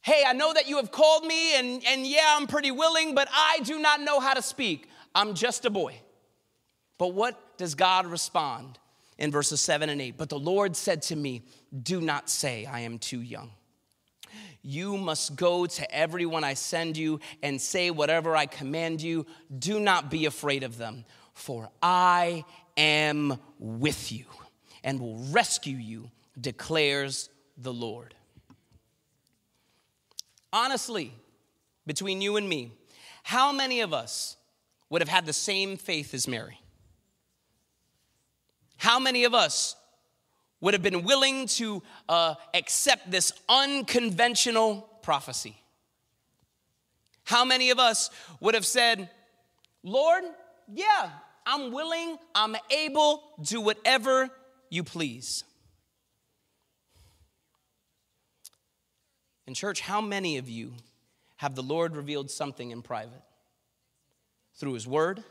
Hey, 0.06 0.22
I 0.24 0.34
know 0.34 0.52
that 0.52 0.68
you 0.68 0.76
have 0.76 0.92
called 0.92 1.26
me, 1.26 1.58
and, 1.58 1.82
and 1.84 2.06
yeah, 2.06 2.36
I'm 2.36 2.46
pretty 2.46 2.70
willing, 2.70 3.16
but 3.16 3.26
I 3.32 3.58
do 3.64 3.80
not 3.80 4.00
know 4.00 4.20
how 4.20 4.34
to 4.34 4.40
speak. 4.40 4.88
I'm 5.16 5.34
just 5.34 5.64
a 5.64 5.70
boy. 5.70 5.96
But 6.96 7.08
what 7.08 7.58
does 7.58 7.74
God 7.74 8.06
respond 8.06 8.78
in 9.18 9.32
verses 9.32 9.60
7 9.60 9.88
and 9.88 10.00
8? 10.00 10.16
But 10.16 10.28
the 10.28 10.38
Lord 10.38 10.76
said 10.76 11.02
to 11.02 11.16
me, 11.16 11.42
Do 11.82 12.00
not 12.00 12.30
say, 12.30 12.66
I 12.66 12.82
am 12.82 13.00
too 13.00 13.20
young. 13.20 13.50
You 14.62 14.96
must 14.96 15.34
go 15.34 15.66
to 15.66 15.92
everyone 15.92 16.44
I 16.44 16.54
send 16.54 16.96
you 16.96 17.18
and 17.42 17.60
say 17.60 17.90
whatever 17.90 18.36
I 18.36 18.46
command 18.46 19.02
you. 19.02 19.26
Do 19.58 19.80
not 19.80 20.08
be 20.08 20.26
afraid 20.26 20.62
of 20.62 20.78
them, 20.78 21.04
for 21.34 21.68
I 21.82 22.44
am 22.76 23.40
with 23.58 24.12
you 24.12 24.26
and 24.84 25.00
will 25.00 25.16
rescue 25.32 25.76
you, 25.76 26.12
declares 26.40 27.28
the 27.58 27.72
Lord. 27.72 28.14
Honestly, 30.56 31.12
between 31.86 32.22
you 32.22 32.38
and 32.38 32.48
me, 32.48 32.72
how 33.22 33.52
many 33.52 33.80
of 33.82 33.92
us 33.92 34.38
would 34.88 35.02
have 35.02 35.08
had 35.08 35.26
the 35.26 35.32
same 35.34 35.76
faith 35.76 36.14
as 36.14 36.26
Mary? 36.26 36.58
How 38.78 38.98
many 38.98 39.24
of 39.24 39.34
us 39.34 39.76
would 40.62 40.72
have 40.72 40.82
been 40.82 41.04
willing 41.04 41.46
to 41.46 41.82
uh, 42.08 42.36
accept 42.54 43.10
this 43.10 43.34
unconventional 43.50 44.88
prophecy? 45.02 45.58
How 47.24 47.44
many 47.44 47.68
of 47.68 47.78
us 47.78 48.08
would 48.40 48.54
have 48.54 48.64
said, 48.64 49.10
Lord, 49.82 50.24
yeah, 50.72 51.10
I'm 51.44 51.70
willing, 51.70 52.16
I'm 52.34 52.56
able, 52.70 53.22
do 53.42 53.60
whatever 53.60 54.30
you 54.70 54.84
please? 54.84 55.44
In 59.46 59.54
church, 59.54 59.80
how 59.80 60.00
many 60.00 60.38
of 60.38 60.48
you 60.48 60.72
have 61.36 61.54
the 61.54 61.62
Lord 61.62 61.96
revealed 61.96 62.30
something 62.30 62.70
in 62.70 62.82
private? 62.82 63.22
Through 64.54 64.72
His 64.72 64.86
Word, 64.86 65.22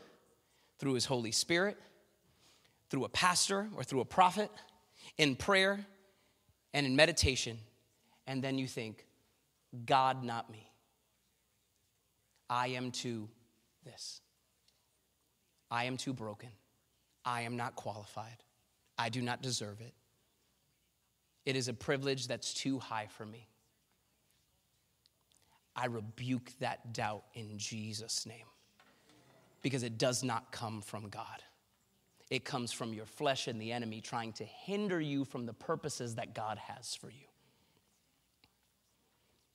through 0.78 0.94
His 0.94 1.04
Holy 1.04 1.32
Spirit, 1.32 1.76
through 2.88 3.04
a 3.04 3.08
pastor 3.08 3.68
or 3.76 3.84
through 3.84 4.00
a 4.00 4.04
prophet, 4.04 4.50
in 5.18 5.36
prayer 5.36 5.84
and 6.72 6.86
in 6.86 6.96
meditation, 6.96 7.58
and 8.26 8.42
then 8.42 8.58
you 8.58 8.66
think, 8.66 9.04
God, 9.84 10.24
not 10.24 10.50
me. 10.50 10.70
I 12.48 12.68
am 12.68 12.90
too 12.90 13.28
this. 13.84 14.20
I 15.70 15.84
am 15.84 15.96
too 15.96 16.12
broken. 16.12 16.50
I 17.24 17.42
am 17.42 17.56
not 17.56 17.74
qualified. 17.74 18.42
I 18.96 19.08
do 19.08 19.20
not 19.20 19.42
deserve 19.42 19.80
it. 19.80 19.92
It 21.44 21.56
is 21.56 21.68
a 21.68 21.74
privilege 21.74 22.28
that's 22.28 22.54
too 22.54 22.78
high 22.78 23.08
for 23.16 23.26
me. 23.26 23.48
I 25.76 25.86
rebuke 25.86 26.50
that 26.60 26.94
doubt 26.94 27.24
in 27.34 27.58
Jesus' 27.58 28.24
name 28.26 28.46
because 29.62 29.82
it 29.82 29.98
does 29.98 30.24
not 30.24 30.50
come 30.50 30.80
from 30.80 31.08
God. 31.08 31.42
It 32.30 32.44
comes 32.44 32.72
from 32.72 32.92
your 32.92 33.06
flesh 33.06 33.46
and 33.46 33.60
the 33.60 33.72
enemy 33.72 34.00
trying 34.00 34.32
to 34.34 34.44
hinder 34.44 35.00
you 35.00 35.24
from 35.24 35.46
the 35.46 35.52
purposes 35.52 36.16
that 36.16 36.34
God 36.34 36.58
has 36.58 36.96
for 36.96 37.10
you. 37.10 37.26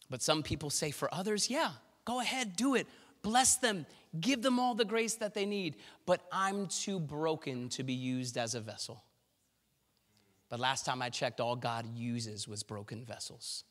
But 0.09 0.21
some 0.21 0.43
people 0.43 0.69
say 0.69 0.91
for 0.91 1.13
others, 1.13 1.49
yeah, 1.49 1.71
go 2.05 2.19
ahead, 2.19 2.55
do 2.55 2.75
it. 2.75 2.87
Bless 3.23 3.57
them, 3.57 3.85
give 4.19 4.41
them 4.41 4.59
all 4.59 4.75
the 4.75 4.85
grace 4.85 5.15
that 5.15 5.33
they 5.33 5.45
need. 5.45 5.75
But 6.05 6.21
I'm 6.31 6.67
too 6.67 6.99
broken 6.99 7.69
to 7.69 7.83
be 7.83 7.93
used 7.93 8.37
as 8.37 8.55
a 8.55 8.61
vessel. 8.61 9.03
But 10.49 10.59
last 10.59 10.85
time 10.85 11.01
I 11.01 11.09
checked, 11.09 11.39
all 11.39 11.55
God 11.55 11.85
uses 11.95 12.47
was 12.47 12.63
broken 12.63 13.05
vessels. 13.05 13.63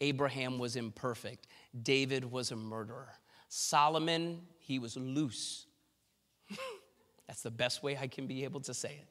Abraham 0.00 0.58
was 0.58 0.76
imperfect. 0.76 1.46
David 1.82 2.24
was 2.24 2.50
a 2.50 2.56
murderer. 2.56 3.14
Solomon, 3.48 4.42
he 4.58 4.78
was 4.78 4.96
loose. 4.96 5.66
That's 7.26 7.42
the 7.42 7.50
best 7.50 7.82
way 7.82 7.96
I 7.96 8.06
can 8.06 8.26
be 8.26 8.44
able 8.44 8.60
to 8.60 8.74
say 8.74 8.90
it. 8.90 9.06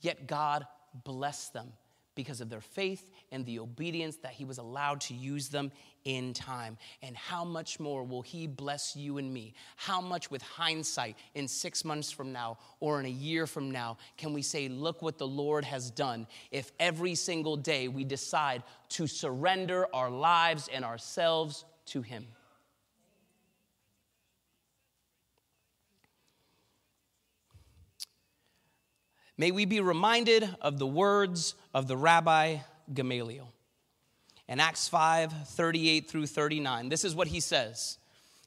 Yet 0.00 0.26
God 0.26 0.66
blessed 1.04 1.52
them 1.52 1.72
because 2.14 2.40
of 2.40 2.50
their 2.50 2.60
faith 2.60 3.10
and 3.32 3.44
the 3.46 3.58
obedience 3.58 4.16
that 4.16 4.32
He 4.32 4.44
was 4.44 4.58
allowed 4.58 5.00
to 5.02 5.14
use 5.14 5.48
them 5.48 5.70
in 6.04 6.32
time. 6.32 6.78
And 7.02 7.16
how 7.16 7.44
much 7.44 7.78
more 7.78 8.04
will 8.04 8.22
He 8.22 8.46
bless 8.46 8.96
you 8.96 9.18
and 9.18 9.32
me? 9.32 9.54
How 9.76 10.00
much, 10.00 10.30
with 10.30 10.42
hindsight, 10.42 11.16
in 11.34 11.46
six 11.48 11.84
months 11.84 12.10
from 12.10 12.32
now 12.32 12.58
or 12.80 13.00
in 13.00 13.06
a 13.06 13.10
year 13.10 13.46
from 13.46 13.70
now, 13.70 13.98
can 14.16 14.32
we 14.32 14.42
say, 14.42 14.68
Look 14.68 15.02
what 15.02 15.18
the 15.18 15.28
Lord 15.28 15.64
has 15.64 15.90
done 15.90 16.26
if 16.50 16.72
every 16.80 17.14
single 17.14 17.56
day 17.56 17.88
we 17.88 18.04
decide 18.04 18.62
to 18.90 19.06
surrender 19.06 19.86
our 19.94 20.10
lives 20.10 20.68
and 20.72 20.84
ourselves 20.84 21.64
to 21.86 22.02
Him? 22.02 22.26
May 29.40 29.52
we 29.52 29.64
be 29.64 29.80
reminded 29.80 30.54
of 30.60 30.78
the 30.78 30.86
words 30.86 31.54
of 31.72 31.88
the 31.88 31.96
Rabbi 31.96 32.58
Gamaliel. 32.92 33.50
In 34.46 34.60
Acts 34.60 34.86
5 34.86 35.32
38 35.48 36.10
through 36.10 36.26
39, 36.26 36.90
this 36.90 37.06
is 37.06 37.14
what 37.14 37.26
he 37.26 37.40
says. 37.40 37.96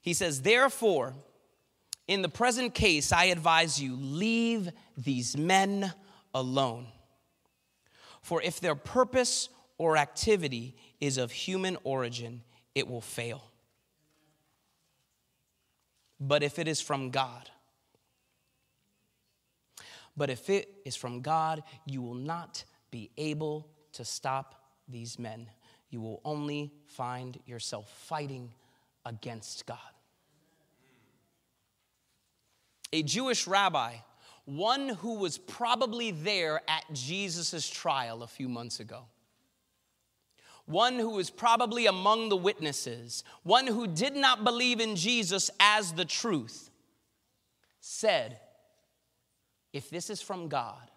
He 0.03 0.13
says, 0.13 0.43
Therefore, 0.43 1.15
in 2.07 2.21
the 2.21 2.29
present 2.29 2.75
case, 2.75 3.11
I 3.11 3.25
advise 3.25 3.81
you, 3.81 3.95
leave 3.95 4.69
these 4.95 5.35
men 5.35 5.91
alone. 6.31 6.85
For 8.21 8.39
if 8.43 8.59
their 8.59 8.75
purpose 8.75 9.49
or 9.79 9.97
activity 9.97 10.75
is 11.01 11.17
of 11.17 11.31
human 11.31 11.75
origin, 11.83 12.43
it 12.75 12.87
will 12.87 13.01
fail. 13.01 13.45
But 16.19 16.43
if 16.43 16.59
it 16.59 16.67
is 16.67 16.81
from 16.81 17.09
God, 17.09 17.49
but 20.15 20.29
if 20.29 20.49
it 20.49 20.69
is 20.85 20.95
from 20.95 21.21
God, 21.21 21.63
you 21.85 22.01
will 22.01 22.13
not 22.13 22.63
be 22.91 23.09
able 23.17 23.67
to 23.93 24.05
stop 24.05 24.55
these 24.87 25.17
men. 25.17 25.47
You 25.89 26.01
will 26.01 26.21
only 26.23 26.71
find 26.85 27.39
yourself 27.45 27.89
fighting 28.07 28.51
against 29.05 29.65
God. 29.65 29.77
A 32.91 33.01
Jewish 33.01 33.47
rabbi, 33.47 33.95
one 34.45 34.89
who 34.89 35.15
was 35.15 35.37
probably 35.37 36.11
there 36.11 36.61
at 36.67 36.83
Jesus' 36.93 37.67
trial 37.69 38.21
a 38.21 38.27
few 38.27 38.47
months 38.47 38.79
ago, 38.79 39.05
one 40.65 40.99
who 40.99 41.09
was 41.09 41.29
probably 41.29 41.87
among 41.87 42.29
the 42.29 42.37
witnesses, 42.37 43.23
one 43.43 43.67
who 43.67 43.87
did 43.87 44.15
not 44.15 44.43
believe 44.43 44.79
in 44.79 44.95
Jesus 44.95 45.49
as 45.59 45.93
the 45.93 46.05
truth, 46.05 46.69
said, 47.79 48.39
if 49.73 49.89
this 49.89 50.09
is 50.09 50.21
from 50.21 50.47
God, 50.47 50.91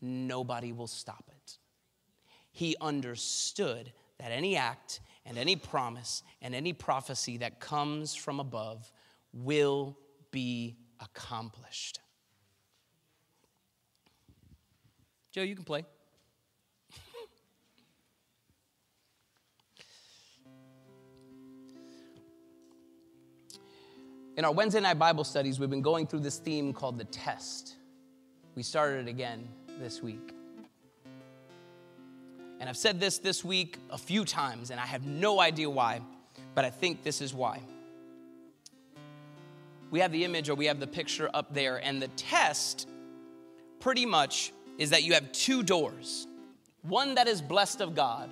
nobody 0.00 0.72
will 0.72 0.86
stop 0.86 1.24
it. 1.28 1.58
He 2.52 2.76
understood 2.80 3.92
that 4.18 4.30
any 4.30 4.56
act 4.56 5.00
and 5.26 5.36
any 5.36 5.56
promise 5.56 6.22
and 6.40 6.54
any 6.54 6.72
prophecy 6.72 7.38
that 7.38 7.58
comes 7.58 8.14
from 8.14 8.38
above 8.38 8.90
will 9.32 9.98
be 10.30 10.76
accomplished. 11.00 11.98
Joe, 15.32 15.42
you 15.42 15.56
can 15.56 15.64
play. 15.64 15.84
In 24.36 24.44
our 24.44 24.52
Wednesday 24.52 24.80
night 24.80 24.98
Bible 24.98 25.22
studies, 25.22 25.60
we've 25.60 25.70
been 25.70 25.82
going 25.82 26.06
through 26.08 26.20
this 26.20 26.38
theme 26.38 26.72
called 26.72 26.98
the 26.98 27.04
test. 27.04 27.76
We 28.54 28.62
started 28.62 29.06
it 29.06 29.10
again 29.10 29.48
this 29.80 30.02
week. 30.02 30.32
And 32.60 32.68
I've 32.68 32.76
said 32.76 33.00
this 33.00 33.18
this 33.18 33.44
week 33.44 33.78
a 33.90 33.98
few 33.98 34.24
times, 34.24 34.70
and 34.70 34.78
I 34.78 34.86
have 34.86 35.04
no 35.04 35.40
idea 35.40 35.68
why, 35.68 36.00
but 36.54 36.64
I 36.64 36.70
think 36.70 37.02
this 37.02 37.20
is 37.20 37.34
why. 37.34 37.60
We 39.90 40.00
have 40.00 40.12
the 40.12 40.24
image 40.24 40.48
or 40.48 40.54
we 40.54 40.66
have 40.66 40.80
the 40.80 40.86
picture 40.86 41.28
up 41.34 41.52
there, 41.52 41.78
and 41.78 42.00
the 42.00 42.08
test 42.08 42.88
pretty 43.80 44.06
much 44.06 44.52
is 44.78 44.90
that 44.90 45.02
you 45.02 45.14
have 45.14 45.30
two 45.32 45.62
doors 45.62 46.26
one 46.82 47.14
that 47.14 47.26
is 47.26 47.40
blessed 47.40 47.80
of 47.80 47.94
God, 47.94 48.30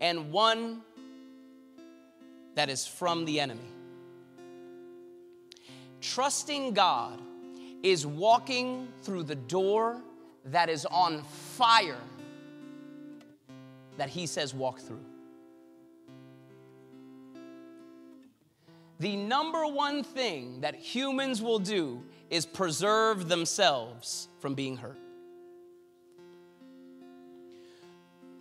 and 0.00 0.30
one 0.30 0.82
that 2.54 2.68
is 2.68 2.86
from 2.86 3.24
the 3.24 3.40
enemy. 3.40 3.68
Trusting 6.02 6.74
God 6.74 7.20
is 7.82 8.06
walking 8.06 8.88
through 9.02 9.24
the 9.24 9.34
door 9.34 10.00
that 10.46 10.68
is 10.68 10.86
on 10.86 11.22
fire 11.22 11.98
that 13.96 14.08
he 14.08 14.26
says 14.26 14.54
walk 14.54 14.80
through. 14.80 15.04
The 18.98 19.16
number 19.16 19.66
one 19.66 20.02
thing 20.04 20.60
that 20.60 20.74
humans 20.74 21.40
will 21.40 21.58
do 21.58 22.02
is 22.28 22.44
preserve 22.44 23.28
themselves 23.28 24.28
from 24.40 24.54
being 24.54 24.76
hurt. 24.76 24.98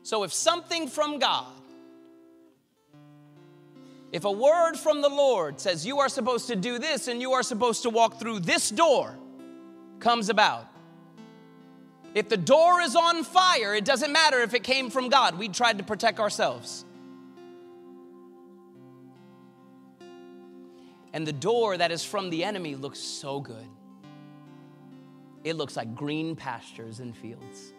So 0.03 0.23
if 0.23 0.33
something 0.33 0.87
from 0.87 1.19
God, 1.19 1.53
if 4.11 4.25
a 4.25 4.31
word 4.31 4.75
from 4.75 5.01
the 5.01 5.09
Lord 5.09 5.59
says 5.59 5.85
you 5.85 5.99
are 5.99 6.09
supposed 6.09 6.47
to 6.47 6.55
do 6.55 6.79
this 6.79 7.07
and 7.07 7.21
you 7.21 7.33
are 7.33 7.43
supposed 7.43 7.83
to 7.83 7.89
walk 7.89 8.19
through 8.19 8.39
this 8.39 8.69
door 8.69 9.15
comes 9.99 10.29
about, 10.29 10.67
if 12.15 12.27
the 12.27 12.37
door 12.37 12.81
is 12.81 12.95
on 12.95 13.23
fire, 13.23 13.75
it 13.75 13.85
doesn't 13.85 14.11
matter 14.11 14.41
if 14.41 14.53
it 14.53 14.63
came 14.63 14.89
from 14.89 15.09
God. 15.09 15.37
We 15.37 15.47
tried 15.47 15.77
to 15.77 15.83
protect 15.83 16.19
ourselves. 16.19 16.85
And 21.13 21.25
the 21.25 21.33
door 21.33 21.77
that 21.77 21.91
is 21.91 22.03
from 22.03 22.29
the 22.29 22.43
enemy 22.43 22.75
looks 22.75 22.99
so 22.99 23.39
good. 23.39 23.67
It 25.43 25.55
looks 25.55 25.75
like 25.75 25.95
green 25.95 26.35
pastures 26.35 26.99
and 26.99 27.15
fields. 27.15 27.73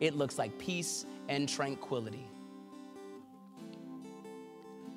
It 0.00 0.14
looks 0.14 0.38
like 0.38 0.58
peace 0.58 1.06
and 1.28 1.48
tranquility. 1.48 2.26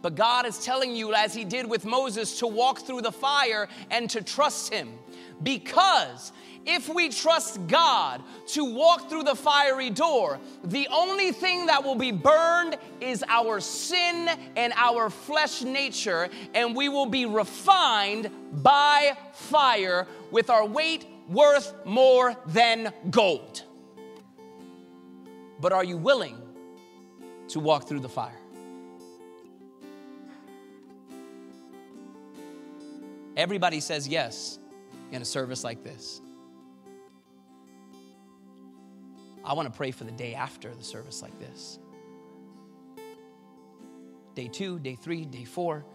But 0.02 0.16
God 0.16 0.46
is 0.46 0.64
telling 0.64 0.96
you, 0.96 1.14
as 1.14 1.34
He 1.34 1.44
did 1.44 1.70
with 1.70 1.86
Moses, 1.86 2.40
to 2.40 2.48
walk 2.48 2.80
through 2.80 3.02
the 3.02 3.12
fire 3.12 3.68
and 3.92 4.10
to 4.12 4.22
trust 4.22 4.74
Him. 4.74 4.94
Because 5.42 6.32
if 6.66 6.90
we 6.90 7.10
trust 7.10 7.66
God 7.68 8.22
to 8.48 8.66
walk 8.66 9.10
through 9.10 9.24
the 9.24 9.36
fiery 9.36 9.90
door, 9.90 10.40
the 10.64 10.88
only 10.92 11.32
thing 11.32 11.68
that 11.68 11.84
will 11.84 11.96
be 11.96 12.12
burned 12.12 12.78
is 13.00 13.24
our 13.28 13.60
sin 13.60 14.30
and 14.56 14.74
our 14.76 15.10
flesh 15.10 15.62
nature, 15.62 16.30
and 16.54 16.76
we 16.76 16.90
will 16.90 17.06
be 17.06 17.26
refined 17.26 18.30
by 18.62 19.18
fire 19.34 20.06
with 20.32 20.50
our 20.50 20.66
weight 20.66 21.06
worth 21.28 21.74
more 21.86 22.36
than 22.48 22.94
gold. 23.10 23.64
But 25.60 25.72
are 25.72 25.84
you 25.84 25.98
willing 25.98 26.38
to 27.50 27.60
walk 27.60 27.88
through 27.88 28.00
the 28.00 28.10
fire? 28.10 28.40
Everybody 33.36 33.80
says 33.80 34.08
yes 34.08 34.60
in 35.12 35.22
a 35.22 35.26
service 35.26 35.64
like 35.64 35.84
this. 35.84 36.22
I 39.44 39.54
want 39.54 39.72
to 39.72 39.76
pray 39.76 39.92
for 39.92 40.04
the 40.04 40.12
day 40.12 40.36
after 40.36 40.74
the 40.74 40.84
service 40.84 41.22
like 41.22 41.38
this. 41.40 41.80
Day 44.36 44.48
two, 44.48 44.80
day 44.80 44.96
three, 44.96 45.26
day 45.26 45.44
four. 45.44 45.86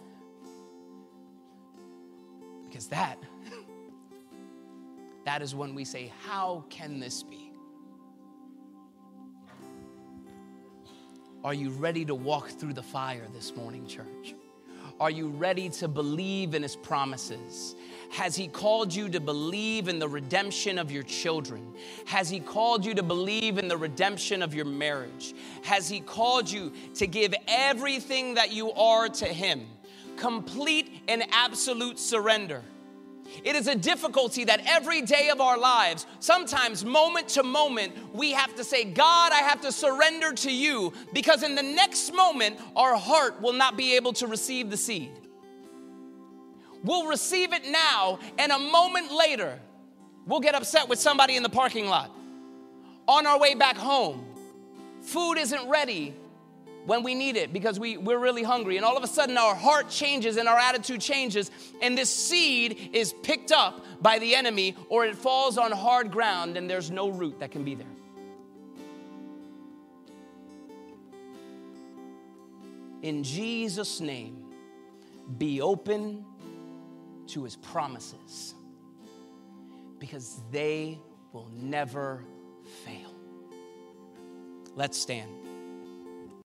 Because 2.66 2.88
that, 2.88 3.18
that 5.24 5.42
is 5.42 5.54
when 5.54 5.74
we 5.74 5.84
say, 5.84 6.12
How 6.26 6.64
can 6.68 6.98
this 6.98 7.22
be? 7.22 7.52
Are 11.44 11.54
you 11.54 11.70
ready 11.70 12.04
to 12.06 12.14
walk 12.14 12.48
through 12.48 12.72
the 12.72 12.82
fire 12.82 13.28
this 13.32 13.54
morning, 13.54 13.86
church? 13.86 14.34
Are 15.00 15.10
you 15.10 15.28
ready 15.28 15.68
to 15.70 15.88
believe 15.88 16.54
in 16.54 16.62
His 16.62 16.76
promises? 16.76 17.74
Has 18.10 18.36
He 18.36 18.46
called 18.46 18.94
you 18.94 19.08
to 19.08 19.20
believe 19.20 19.88
in 19.88 19.98
the 19.98 20.08
redemption 20.08 20.78
of 20.78 20.92
your 20.92 21.02
children? 21.02 21.74
Has 22.06 22.30
He 22.30 22.38
called 22.38 22.84
you 22.84 22.94
to 22.94 23.02
believe 23.02 23.58
in 23.58 23.66
the 23.66 23.76
redemption 23.76 24.40
of 24.40 24.54
your 24.54 24.64
marriage? 24.64 25.34
Has 25.62 25.88
He 25.88 26.00
called 26.00 26.48
you 26.48 26.72
to 26.94 27.06
give 27.06 27.34
everything 27.48 28.34
that 28.34 28.52
you 28.52 28.72
are 28.72 29.08
to 29.08 29.26
Him? 29.26 29.66
Complete 30.16 31.02
and 31.08 31.24
absolute 31.32 31.98
surrender. 31.98 32.62
It 33.42 33.56
is 33.56 33.66
a 33.66 33.74
difficulty 33.74 34.44
that 34.44 34.62
every 34.66 35.02
day 35.02 35.30
of 35.30 35.40
our 35.40 35.58
lives, 35.58 36.06
sometimes 36.20 36.84
moment 36.84 37.28
to 37.30 37.42
moment, 37.42 37.92
we 38.14 38.32
have 38.32 38.54
to 38.56 38.64
say, 38.64 38.84
God, 38.84 39.32
I 39.32 39.38
have 39.38 39.60
to 39.62 39.72
surrender 39.72 40.32
to 40.34 40.52
you 40.52 40.92
because 41.12 41.42
in 41.42 41.54
the 41.54 41.62
next 41.62 42.14
moment, 42.14 42.58
our 42.76 42.96
heart 42.96 43.40
will 43.40 43.52
not 43.52 43.76
be 43.76 43.96
able 43.96 44.12
to 44.14 44.26
receive 44.26 44.70
the 44.70 44.76
seed. 44.76 45.10
We'll 46.84 47.06
receive 47.06 47.52
it 47.54 47.66
now, 47.66 48.18
and 48.38 48.52
a 48.52 48.58
moment 48.58 49.10
later, 49.10 49.58
we'll 50.26 50.40
get 50.40 50.54
upset 50.54 50.88
with 50.88 50.98
somebody 50.98 51.34
in 51.34 51.42
the 51.42 51.48
parking 51.48 51.86
lot. 51.86 52.10
On 53.08 53.26
our 53.26 53.38
way 53.38 53.54
back 53.54 53.76
home, 53.76 54.24
food 55.02 55.38
isn't 55.38 55.68
ready, 55.68 56.14
when 56.86 57.02
we 57.02 57.14
need 57.14 57.36
it 57.36 57.52
because 57.52 57.80
we, 57.80 57.96
we're 57.96 58.18
really 58.18 58.42
hungry. 58.42 58.76
And 58.76 58.84
all 58.84 58.96
of 58.96 59.04
a 59.04 59.08
sudden, 59.08 59.36
our 59.38 59.54
heart 59.54 59.88
changes 59.88 60.36
and 60.36 60.48
our 60.48 60.58
attitude 60.58 61.00
changes, 61.00 61.50
and 61.80 61.96
this 61.96 62.14
seed 62.14 62.90
is 62.92 63.12
picked 63.22 63.52
up 63.52 63.84
by 64.02 64.18
the 64.18 64.34
enemy 64.34 64.76
or 64.88 65.04
it 65.04 65.16
falls 65.16 65.58
on 65.58 65.72
hard 65.72 66.10
ground 66.10 66.56
and 66.56 66.68
there's 66.68 66.90
no 66.90 67.08
root 67.08 67.40
that 67.40 67.50
can 67.50 67.64
be 67.64 67.74
there. 67.74 67.86
In 73.02 73.22
Jesus' 73.22 74.00
name, 74.00 74.44
be 75.36 75.60
open 75.60 76.24
to 77.28 77.44
his 77.44 77.56
promises 77.56 78.54
because 79.98 80.40
they 80.50 80.98
will 81.32 81.50
never 81.54 82.24
fail. 82.84 83.14
Let's 84.74 84.98
stand. 84.98 85.43